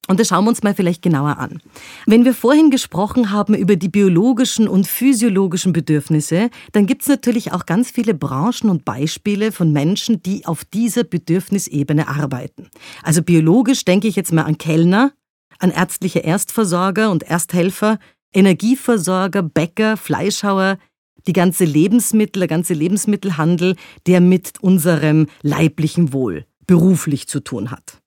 Und 0.09 0.19
das 0.19 0.29
schauen 0.29 0.45
wir 0.45 0.49
uns 0.49 0.63
mal 0.63 0.75
vielleicht 0.75 1.03
genauer 1.03 1.37
an. 1.37 1.61
Wenn 2.07 2.25
wir 2.25 2.33
vorhin 2.33 2.71
gesprochen 2.71 3.31
haben 3.31 3.55
über 3.55 3.77
die 3.77 3.91
biologischen 3.91 4.67
und 4.67 4.87
physiologischen 4.87 5.75
Bedürfnisse, 5.75 6.49
dann 6.73 6.87
gibt 6.87 7.03
es 7.03 7.09
natürlich 7.09 7.53
auch 7.53 7.67
ganz 7.67 7.91
viele 7.91 8.15
Branchen 8.15 8.71
und 8.71 8.87
Beispiele 8.87 9.53
von 9.53 9.71
Menschen, 9.71 10.23
die 10.23 10.47
auf 10.47 10.65
dieser 10.65 11.05
Bedürfnisebene 11.05 12.09
arbeiten. 12.09 12.69
Also 13.03 13.23
biologisch 13.23 13.85
denke 13.85 14.09
ich 14.09 14.17
jetzt 14.17 14.33
mal 14.33 14.45
an 14.45 14.57
Kellner, 14.57 15.13
an 15.59 15.71
ärztliche 15.71 16.21
Erstversorger 16.21 17.11
und 17.11 17.23
Ersthelfer, 17.25 17.99
Energieversorger, 18.33 19.43
Bäcker, 19.43 19.99
Fleischhauer, 19.99 20.79
die 21.27 21.35
ganze 21.35 21.65
Lebensmittel, 21.65 22.41
der 22.41 22.49
ganze 22.49 22.73
Lebensmittelhandel, 22.73 23.77
der 24.07 24.23
mit 24.23 24.55
unserem 24.63 25.27
leiblichen 25.43 26.15
Wohl 26.15 26.47
beruflich 26.67 27.29
zu 27.29 27.41
tun 27.41 27.71
hat. 27.71 28.01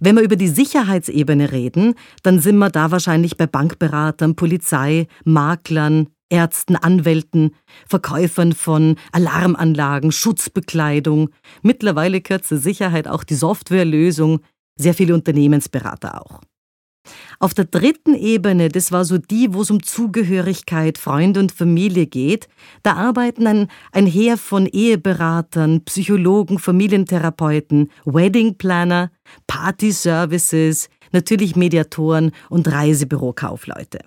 Wenn 0.00 0.16
wir 0.16 0.22
über 0.22 0.36
die 0.36 0.48
Sicherheitsebene 0.48 1.52
reden, 1.52 1.94
dann 2.22 2.40
sind 2.40 2.58
wir 2.58 2.70
da 2.70 2.90
wahrscheinlich 2.90 3.36
bei 3.36 3.46
Bankberatern, 3.46 4.36
Polizei, 4.36 5.06
Maklern, 5.24 6.08
Ärzten, 6.28 6.76
Anwälten, 6.76 7.52
Verkäufern 7.86 8.52
von 8.52 8.96
Alarmanlagen, 9.12 10.10
Schutzbekleidung. 10.12 11.30
Mittlerweile 11.62 12.20
zur 12.22 12.58
Sicherheit 12.58 13.06
auch 13.06 13.24
die 13.24 13.34
Softwarelösung, 13.34 14.40
sehr 14.76 14.94
viele 14.94 15.14
Unternehmensberater 15.14 16.20
auch. 16.20 16.40
Auf 17.38 17.54
der 17.54 17.64
dritten 17.66 18.14
Ebene, 18.14 18.68
das 18.68 18.92
war 18.92 19.04
so 19.04 19.18
die, 19.18 19.52
wo 19.52 19.62
es 19.62 19.70
um 19.70 19.82
Zugehörigkeit, 19.82 20.98
Freunde 20.98 21.40
und 21.40 21.52
Familie 21.52 22.06
geht, 22.06 22.48
da 22.82 22.94
arbeiten 22.94 23.46
ein, 23.46 23.68
ein 23.92 24.06
Heer 24.06 24.36
von 24.36 24.66
Eheberatern, 24.66 25.84
Psychologen, 25.84 26.58
Familientherapeuten, 26.58 27.90
Weddingplaner, 28.04 29.10
Party-Services, 29.46 30.88
natürlich 31.12 31.56
Mediatoren 31.56 32.32
und 32.48 32.70
Reisebürokaufleute. 32.70 34.00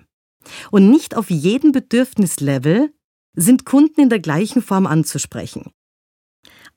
Und 0.72 0.90
nicht 0.90 1.16
auf 1.16 1.30
jedem 1.30 1.72
Bedürfnislevel 1.72 2.92
sind 3.36 3.66
Kunden 3.66 4.02
in 4.02 4.10
der 4.10 4.20
gleichen 4.20 4.62
Form 4.62 4.88
anzusprechen. 4.88 5.72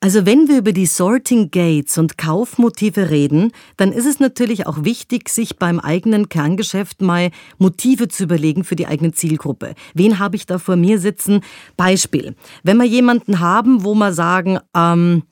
Also 0.03 0.25
wenn 0.25 0.49
wir 0.49 0.57
über 0.57 0.73
die 0.73 0.85
Sorting 0.85 1.49
Gates 1.49 1.97
und 1.97 2.17
Kaufmotive 2.17 3.09
reden, 3.09 3.53
dann 3.77 3.93
ist 3.93 4.05
es 4.05 4.19
natürlich 4.19 4.67
auch 4.67 4.83
wichtig, 4.83 5.29
sich 5.29 5.55
beim 5.55 5.79
eigenen 5.79 6.27
Kerngeschäft 6.27 7.01
mal 7.01 7.31
Motive 7.57 8.09
zu 8.09 8.23
überlegen 8.23 8.65
für 8.65 8.75
die 8.75 8.85
eigene 8.85 9.13
Zielgruppe. 9.13 9.75
Wen 9.93 10.19
habe 10.19 10.35
ich 10.35 10.45
da 10.45 10.59
vor 10.59 10.75
mir 10.75 10.99
sitzen? 10.99 11.39
Beispiel. 11.77 12.35
Wenn 12.63 12.75
wir 12.75 12.85
jemanden 12.85 13.39
haben, 13.39 13.85
wo 13.85 13.95
wir 13.95 14.11
sagen, 14.11 14.59
ähm, 14.75 15.23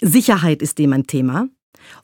Sicherheit 0.00 0.62
ist 0.62 0.80
dem 0.80 0.92
ein 0.94 1.06
Thema, 1.06 1.46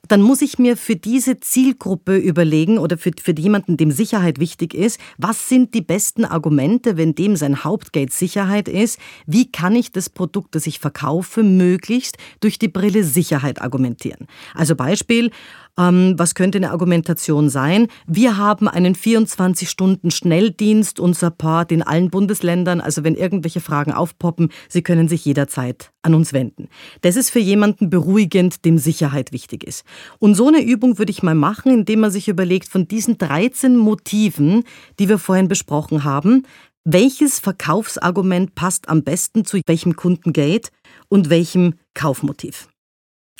dann 0.08 0.22
muss 0.22 0.42
ich 0.42 0.58
mir 0.58 0.76
für 0.76 0.96
diese 0.96 1.40
Zielgruppe 1.40 2.16
überlegen 2.16 2.78
oder 2.78 2.98
für, 2.98 3.10
für 3.20 3.38
jemanden, 3.38 3.76
dem 3.76 3.90
Sicherheit 3.90 4.40
wichtig 4.40 4.74
ist, 4.74 4.98
was 5.16 5.48
sind 5.48 5.74
die 5.74 5.82
besten 5.82 6.24
Argumente, 6.24 6.96
wenn 6.96 7.14
dem 7.14 7.36
sein 7.36 7.64
Hauptgate 7.64 8.12
Sicherheit 8.12 8.68
ist, 8.68 8.98
wie 9.26 9.50
kann 9.50 9.76
ich 9.76 9.92
das 9.92 10.10
Produkt, 10.10 10.54
das 10.54 10.66
ich 10.66 10.78
verkaufe, 10.78 11.42
möglichst 11.42 12.16
durch 12.40 12.58
die 12.58 12.68
Brille 12.68 13.04
Sicherheit 13.04 13.62
argumentieren. 13.62 14.26
Also 14.54 14.74
Beispiel, 14.74 15.30
ähm, 15.78 16.14
was 16.16 16.34
könnte 16.34 16.58
eine 16.58 16.72
Argumentation 16.72 17.48
sein? 17.48 17.86
Wir 18.06 18.36
haben 18.36 18.68
einen 18.68 18.94
24-Stunden-Schnelldienst 18.94 20.98
und 20.98 21.14
Support 21.14 21.72
in 21.72 21.82
allen 21.82 22.10
Bundesländern. 22.10 22.80
Also 22.80 23.04
wenn 23.04 23.14
irgendwelche 23.14 23.60
Fragen 23.60 23.92
aufpoppen, 23.92 24.50
Sie 24.68 24.82
können 24.82 25.08
sich 25.08 25.24
jederzeit 25.24 25.92
an 26.02 26.14
uns 26.14 26.32
wenden. 26.32 26.68
Das 27.02 27.16
ist 27.16 27.30
für 27.30 27.38
jemanden 27.38 27.90
beruhigend, 27.90 28.64
dem 28.64 28.78
Sicherheit 28.78 29.32
wichtig 29.32 29.64
ist. 29.64 29.84
Und 30.18 30.34
so 30.34 30.48
eine 30.48 30.62
Übung 30.62 30.98
würde 30.98 31.10
ich 31.10 31.22
mal 31.22 31.34
machen, 31.34 31.72
indem 31.72 32.00
man 32.00 32.10
sich 32.10 32.28
überlegt, 32.28 32.68
von 32.68 32.88
diesen 32.88 33.18
13 33.18 33.76
Motiven, 33.76 34.64
die 34.98 35.08
wir 35.08 35.18
vorhin 35.18 35.48
besprochen 35.48 36.04
haben, 36.04 36.44
welches 36.84 37.38
Verkaufsargument 37.38 38.54
passt 38.54 38.88
am 38.88 39.02
besten 39.02 39.44
zu 39.44 39.60
welchem 39.66 39.96
Kundengate 39.96 40.70
und 41.08 41.28
welchem 41.28 41.74
Kaufmotiv. 41.94 42.68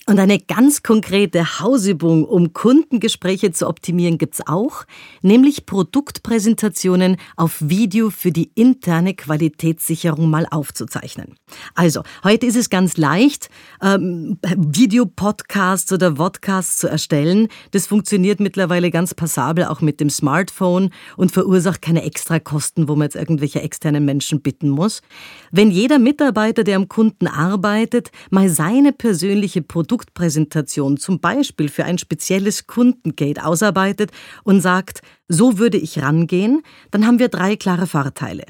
Und 0.09 0.19
eine 0.19 0.39
ganz 0.39 0.83
konkrete 0.83 1.61
Hausübung, 1.61 2.25
um 2.25 2.55
Kundengespräche 2.55 3.53
zu 3.53 3.69
optimieren, 3.69 4.17
gibt's 4.17 4.41
auch, 4.47 4.87
nämlich 5.21 5.67
Produktpräsentationen 5.67 7.19
auf 7.37 7.59
Video 7.61 8.09
für 8.09 8.33
die 8.33 8.51
interne 8.55 9.13
Qualitätssicherung 9.13 10.31
mal 10.31 10.47
aufzuzeichnen. 10.51 11.35
Also, 11.75 12.05
heute 12.25 12.47
ist 12.47 12.57
es 12.57 12.71
ganz 12.71 12.97
leicht, 12.97 13.51
ähm, 13.83 14.39
Videopodcasts 14.57 15.93
oder 15.93 16.17
Vodcasts 16.17 16.79
zu 16.79 16.89
erstellen. 16.89 17.49
Das 17.73 17.87
funktioniert 17.87 18.41
mittlerweile 18.41 18.91
ganz 18.91 19.13
passabel 19.13 19.67
auch 19.67 19.83
mit 19.83 20.01
dem 20.01 20.09
Smartphone 20.09 20.89
und 21.19 21.33
verursacht 21.33 21.83
keine 21.83 22.03
Extrakosten, 22.05 22.89
wo 22.89 22.97
man 22.97 23.09
jetzt 23.09 23.17
irgendwelche 23.17 23.61
externen 23.61 24.07
Menschen 24.07 24.41
bitten 24.41 24.71
muss. 24.71 25.03
Wenn 25.51 25.71
jeder 25.71 25.99
Mitarbeiter, 25.99 26.65
der 26.65 26.77
am 26.77 26.89
Kunden 26.89 27.27
arbeitet, 27.27 28.11
mal 28.31 28.49
seine 28.49 28.95
persönliche 28.95 29.61
Produkt 29.61 29.98
Produktpräsentation 29.99 30.97
zum 30.97 31.21
Beispiel 31.21 31.69
für 31.69 31.85
ein 31.85 31.99
spezielles 31.99 32.67
Kundengate 32.67 33.45
ausarbeitet 33.45 34.13
und 34.45 34.61
sagt, 34.61 35.03
so 35.29 35.59
würde 35.59 35.79
ich 35.79 36.01
rangehen, 36.01 36.63
dann 36.91 37.07
haben 37.07 37.19
wir 37.19 37.29
drei 37.29 37.57
klare 37.57 37.87
Vorteile. 37.87 38.45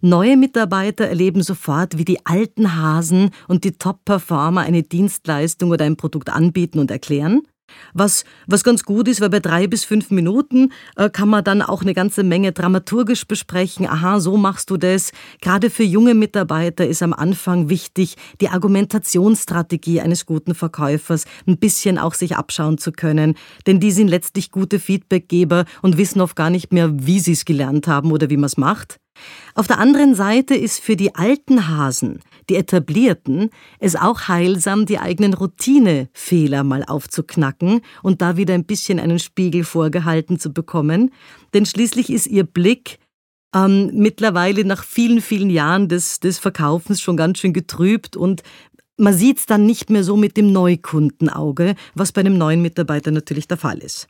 Neue 0.00 0.38
Mitarbeiter 0.38 1.06
erleben 1.06 1.42
sofort, 1.42 1.98
wie 1.98 2.06
die 2.06 2.24
alten 2.24 2.76
Hasen 2.76 3.30
und 3.46 3.64
die 3.64 3.72
Top-Performer 3.72 4.62
eine 4.62 4.82
Dienstleistung 4.82 5.70
oder 5.70 5.84
ein 5.84 5.98
Produkt 5.98 6.30
anbieten 6.30 6.78
und 6.78 6.90
erklären. 6.90 7.42
Was, 7.94 8.24
was 8.46 8.64
ganz 8.64 8.84
gut 8.84 9.08
ist, 9.08 9.20
weil 9.20 9.30
bei 9.30 9.40
drei 9.40 9.66
bis 9.66 9.84
fünf 9.84 10.10
Minuten 10.10 10.72
äh, 10.96 11.10
kann 11.10 11.28
man 11.28 11.44
dann 11.44 11.62
auch 11.62 11.82
eine 11.82 11.94
ganze 11.94 12.22
Menge 12.22 12.52
dramaturgisch 12.52 13.26
besprechen. 13.26 13.86
Aha, 13.86 14.20
so 14.20 14.36
machst 14.36 14.70
du 14.70 14.76
das. 14.76 15.12
Gerade 15.40 15.70
für 15.70 15.82
junge 15.82 16.14
Mitarbeiter 16.14 16.86
ist 16.86 17.02
am 17.02 17.12
Anfang 17.12 17.68
wichtig, 17.68 18.16
die 18.40 18.48
Argumentationsstrategie 18.48 20.00
eines 20.00 20.26
guten 20.26 20.54
Verkäufers 20.54 21.24
ein 21.46 21.58
bisschen 21.58 21.98
auch 21.98 22.14
sich 22.14 22.36
abschauen 22.36 22.78
zu 22.78 22.92
können. 22.92 23.34
Denn 23.66 23.80
die 23.80 23.90
sind 23.90 24.08
letztlich 24.08 24.50
gute 24.50 24.78
Feedbackgeber 24.78 25.64
und 25.82 25.96
wissen 25.96 26.20
oft 26.20 26.36
gar 26.36 26.50
nicht 26.50 26.72
mehr, 26.72 26.90
wie 26.92 27.20
sie 27.20 27.32
es 27.32 27.44
gelernt 27.44 27.86
haben 27.86 28.12
oder 28.12 28.30
wie 28.30 28.36
man 28.36 28.46
es 28.46 28.56
macht. 28.56 28.98
Auf 29.54 29.66
der 29.66 29.78
anderen 29.78 30.14
Seite 30.14 30.54
ist 30.54 30.80
für 30.80 30.96
die 30.96 31.14
alten 31.14 31.68
Hasen, 31.68 32.20
die 32.48 32.56
etablierten, 32.56 33.50
es 33.78 33.96
auch 33.96 34.28
heilsam, 34.28 34.86
die 34.86 34.98
eigenen 34.98 35.34
Routinefehler 35.34 36.64
mal 36.64 36.84
aufzuknacken 36.84 37.80
und 38.02 38.22
da 38.22 38.36
wieder 38.36 38.54
ein 38.54 38.64
bisschen 38.64 39.00
einen 39.00 39.18
Spiegel 39.18 39.64
vorgehalten 39.64 40.38
zu 40.38 40.52
bekommen. 40.52 41.12
Denn 41.54 41.66
schließlich 41.66 42.10
ist 42.10 42.26
ihr 42.26 42.44
Blick 42.44 42.98
ähm, 43.54 43.90
mittlerweile 43.94 44.64
nach 44.64 44.84
vielen, 44.84 45.20
vielen 45.20 45.50
Jahren 45.50 45.88
des, 45.88 46.20
des 46.20 46.38
Verkaufens 46.38 47.00
schon 47.00 47.16
ganz 47.16 47.38
schön 47.38 47.52
getrübt 47.52 48.16
und 48.16 48.42
man 48.98 49.14
sieht 49.14 49.38
es 49.38 49.46
dann 49.46 49.66
nicht 49.66 49.90
mehr 49.90 50.04
so 50.04 50.16
mit 50.16 50.36
dem 50.36 50.52
Neukundenauge, 50.52 51.74
was 51.94 52.12
bei 52.12 52.20
einem 52.20 52.38
neuen 52.38 52.62
Mitarbeiter 52.62 53.10
natürlich 53.10 53.46
der 53.46 53.58
Fall 53.58 53.78
ist. 53.78 54.08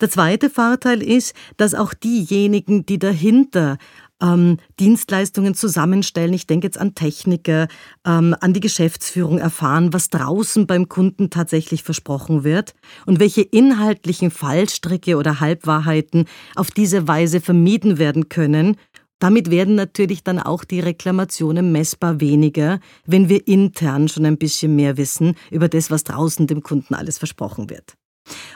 Der 0.00 0.10
zweite 0.10 0.50
Vorteil 0.50 1.02
ist, 1.02 1.34
dass 1.56 1.74
auch 1.74 1.94
diejenigen, 1.94 2.86
die 2.86 2.98
dahinter 2.98 3.78
ähm, 4.22 4.58
Dienstleistungen 4.78 5.54
zusammenstellen. 5.54 6.32
Ich 6.32 6.46
denke 6.46 6.66
jetzt 6.66 6.78
an 6.78 6.94
Techniker, 6.94 7.68
ähm, 8.06 8.34
an 8.40 8.52
die 8.52 8.60
Geschäftsführung 8.60 9.38
erfahren, 9.38 9.92
was 9.92 10.10
draußen 10.10 10.66
beim 10.66 10.88
Kunden 10.88 11.30
tatsächlich 11.30 11.82
versprochen 11.82 12.44
wird 12.44 12.74
und 13.06 13.20
welche 13.20 13.42
inhaltlichen 13.42 14.30
Fallstricke 14.30 15.16
oder 15.16 15.40
Halbwahrheiten 15.40 16.26
auf 16.54 16.70
diese 16.70 17.06
Weise 17.08 17.40
vermieden 17.40 17.98
werden 17.98 18.28
können. 18.28 18.76
Damit 19.20 19.50
werden 19.50 19.74
natürlich 19.74 20.22
dann 20.22 20.38
auch 20.38 20.62
die 20.64 20.80
Reklamationen 20.80 21.72
messbar 21.72 22.20
weniger, 22.20 22.78
wenn 23.04 23.28
wir 23.28 23.48
intern 23.48 24.08
schon 24.08 24.24
ein 24.24 24.38
bisschen 24.38 24.76
mehr 24.76 24.96
wissen 24.96 25.34
über 25.50 25.68
das, 25.68 25.90
was 25.90 26.04
draußen 26.04 26.46
dem 26.46 26.62
Kunden 26.62 26.94
alles 26.94 27.18
versprochen 27.18 27.68
wird. 27.68 27.94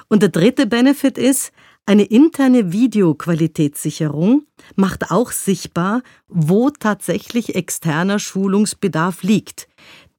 Und 0.09 0.23
der 0.23 0.29
dritte 0.29 0.67
Benefit 0.67 1.19
ist, 1.19 1.53
eine 1.85 2.05
interne 2.05 2.73
Videoqualitätssicherung 2.73 4.45
macht 4.77 5.11
auch 5.11 5.33
sichtbar, 5.33 6.03
wo 6.29 6.71
tatsächlich 6.71 7.57
externer 7.57 8.19
Schulungsbedarf 8.19 9.23
liegt. 9.23 9.67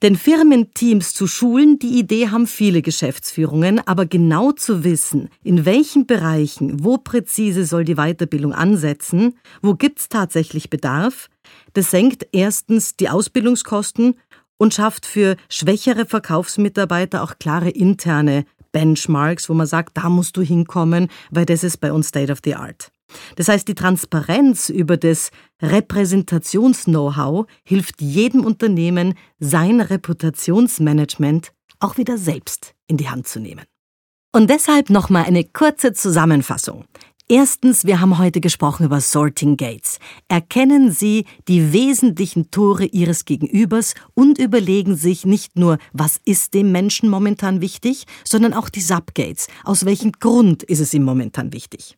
Denn 0.02 0.18
Firmenteams 0.18 1.14
zu 1.14 1.28
schulen, 1.28 1.80
die 1.80 1.98
Idee 1.98 2.28
haben 2.28 2.46
viele 2.46 2.82
Geschäftsführungen, 2.82 3.80
aber 3.88 4.06
genau 4.06 4.52
zu 4.52 4.84
wissen, 4.84 5.30
in 5.46 5.64
welchen 5.64 6.06
Bereichen, 6.06 6.84
wo 6.84 6.98
präzise 6.98 7.64
soll 7.64 7.86
die 7.86 7.96
Weiterbildung 7.96 8.52
ansetzen, 8.52 9.36
wo 9.62 9.76
gibt's 9.76 10.10
tatsächlich 10.10 10.70
Bedarf, 10.70 11.30
das 11.72 11.92
senkt 11.92 12.28
erstens 12.34 12.98
die 12.98 13.08
Ausbildungskosten 13.08 14.16
und 14.58 14.74
schafft 14.74 15.06
für 15.06 15.38
schwächere 15.48 16.06
Verkaufsmitarbeiter 16.06 17.24
auch 17.24 17.40
klare 17.40 17.70
interne 17.70 18.44
Benchmarks, 18.74 19.48
wo 19.48 19.54
man 19.54 19.68
sagt, 19.68 19.96
da 19.96 20.10
musst 20.10 20.36
du 20.36 20.42
hinkommen, 20.42 21.08
weil 21.32 21.46
das 21.46 21.64
ist 21.64 21.78
bei 21.78 21.94
uns 21.94 22.10
State 22.10 22.32
of 22.32 22.40
the 22.44 22.56
Art. 22.56 22.92
Das 23.38 23.48
heißt, 23.48 23.68
die 23.68 23.76
Transparenz 23.76 24.68
über 24.70 24.98
das 24.98 25.32
Repräsentations-Know-how 25.62 27.46
hilft 27.64 28.02
jedem 28.02 28.44
Unternehmen, 28.44 29.14
sein 29.40 29.80
Reputationsmanagement 29.80 31.54
auch 31.80 31.98
wieder 31.98 32.18
selbst 32.18 32.74
in 32.88 32.98
die 32.98 33.10
Hand 33.10 33.28
zu 33.28 33.40
nehmen. 33.40 33.66
Und 34.36 34.50
deshalb 34.50 34.90
nochmal 34.90 35.26
eine 35.26 35.44
kurze 35.44 35.94
Zusammenfassung. 35.94 36.86
Erstens, 37.30 37.86
wir 37.86 38.02
haben 38.02 38.18
heute 38.18 38.42
gesprochen 38.42 38.86
über 38.86 39.00
Sorting 39.00 39.56
Gates. 39.56 40.00
Erkennen 40.28 40.92
Sie 40.92 41.24
die 41.48 41.72
wesentlichen 41.72 42.52
Tore 42.52 42.84
Ihres 42.84 43.24
Gegenübers 43.24 43.96
und 44.14 44.38
überlegen 44.38 44.98
sich 44.98 45.26
nicht 45.26 45.58
nur, 45.58 45.78
was 45.94 46.20
ist 46.26 46.54
dem 46.54 46.74
Menschen 46.74 47.10
momentan 47.10 47.62
wichtig, 47.62 48.06
sondern 48.26 48.54
auch 48.54 48.68
die 48.68 48.82
Subgates. 48.82 49.48
Aus 49.64 49.86
welchem 49.86 50.12
Grund 50.12 50.64
ist 50.64 50.82
es 50.82 50.94
ihm 50.94 51.04
momentan 51.04 51.54
wichtig? 51.54 51.98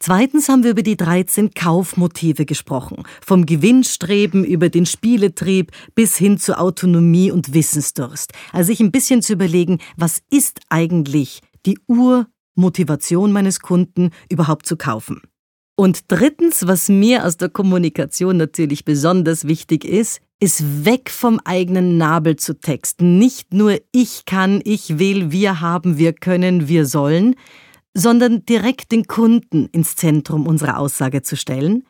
Zweitens 0.00 0.48
haben 0.48 0.64
wir 0.64 0.72
über 0.72 0.82
die 0.82 0.96
13 0.96 1.52
Kaufmotive 1.54 2.44
gesprochen, 2.44 3.04
vom 3.24 3.46
Gewinnstreben 3.46 4.44
über 4.44 4.68
den 4.68 4.84
Spieletrieb 4.84 5.70
bis 5.94 6.16
hin 6.16 6.38
zu 6.38 6.58
Autonomie 6.58 7.30
und 7.30 7.54
Wissensdurst. 7.54 8.32
Also 8.52 8.66
sich 8.66 8.80
ein 8.80 8.90
bisschen 8.90 9.22
zu 9.22 9.32
überlegen, 9.32 9.78
was 9.96 10.22
ist 10.28 10.60
eigentlich 10.68 11.40
die 11.64 11.78
Urmotivation 12.56 13.32
meines 13.32 13.60
Kunden 13.60 14.10
überhaupt 14.30 14.66
zu 14.66 14.76
kaufen. 14.76 15.22
Und 15.78 16.04
drittens, 16.08 16.66
was 16.66 16.88
mir 16.88 17.26
aus 17.26 17.36
der 17.36 17.50
Kommunikation 17.50 18.38
natürlich 18.38 18.84
besonders 18.84 19.46
wichtig 19.46 19.84
ist, 19.84 20.20
ist 20.40 20.84
weg 20.86 21.10
vom 21.10 21.38
eigenen 21.44 21.98
Nabel 21.98 22.36
zu 22.36 22.58
texten. 22.58 23.18
Nicht 23.18 23.52
nur 23.52 23.78
ich 23.92 24.24
kann, 24.24 24.60
ich 24.64 24.98
will, 24.98 25.32
wir 25.32 25.60
haben, 25.60 25.98
wir 25.98 26.14
können, 26.14 26.68
wir 26.68 26.86
sollen, 26.86 27.36
sondern 27.94 28.44
direkt 28.46 28.92
den 28.92 29.06
Kunden 29.06 29.66
ins 29.66 29.96
Zentrum 29.96 30.46
unserer 30.46 30.78
Aussage 30.78 31.22
zu 31.22 31.36
stellen. 31.36 31.84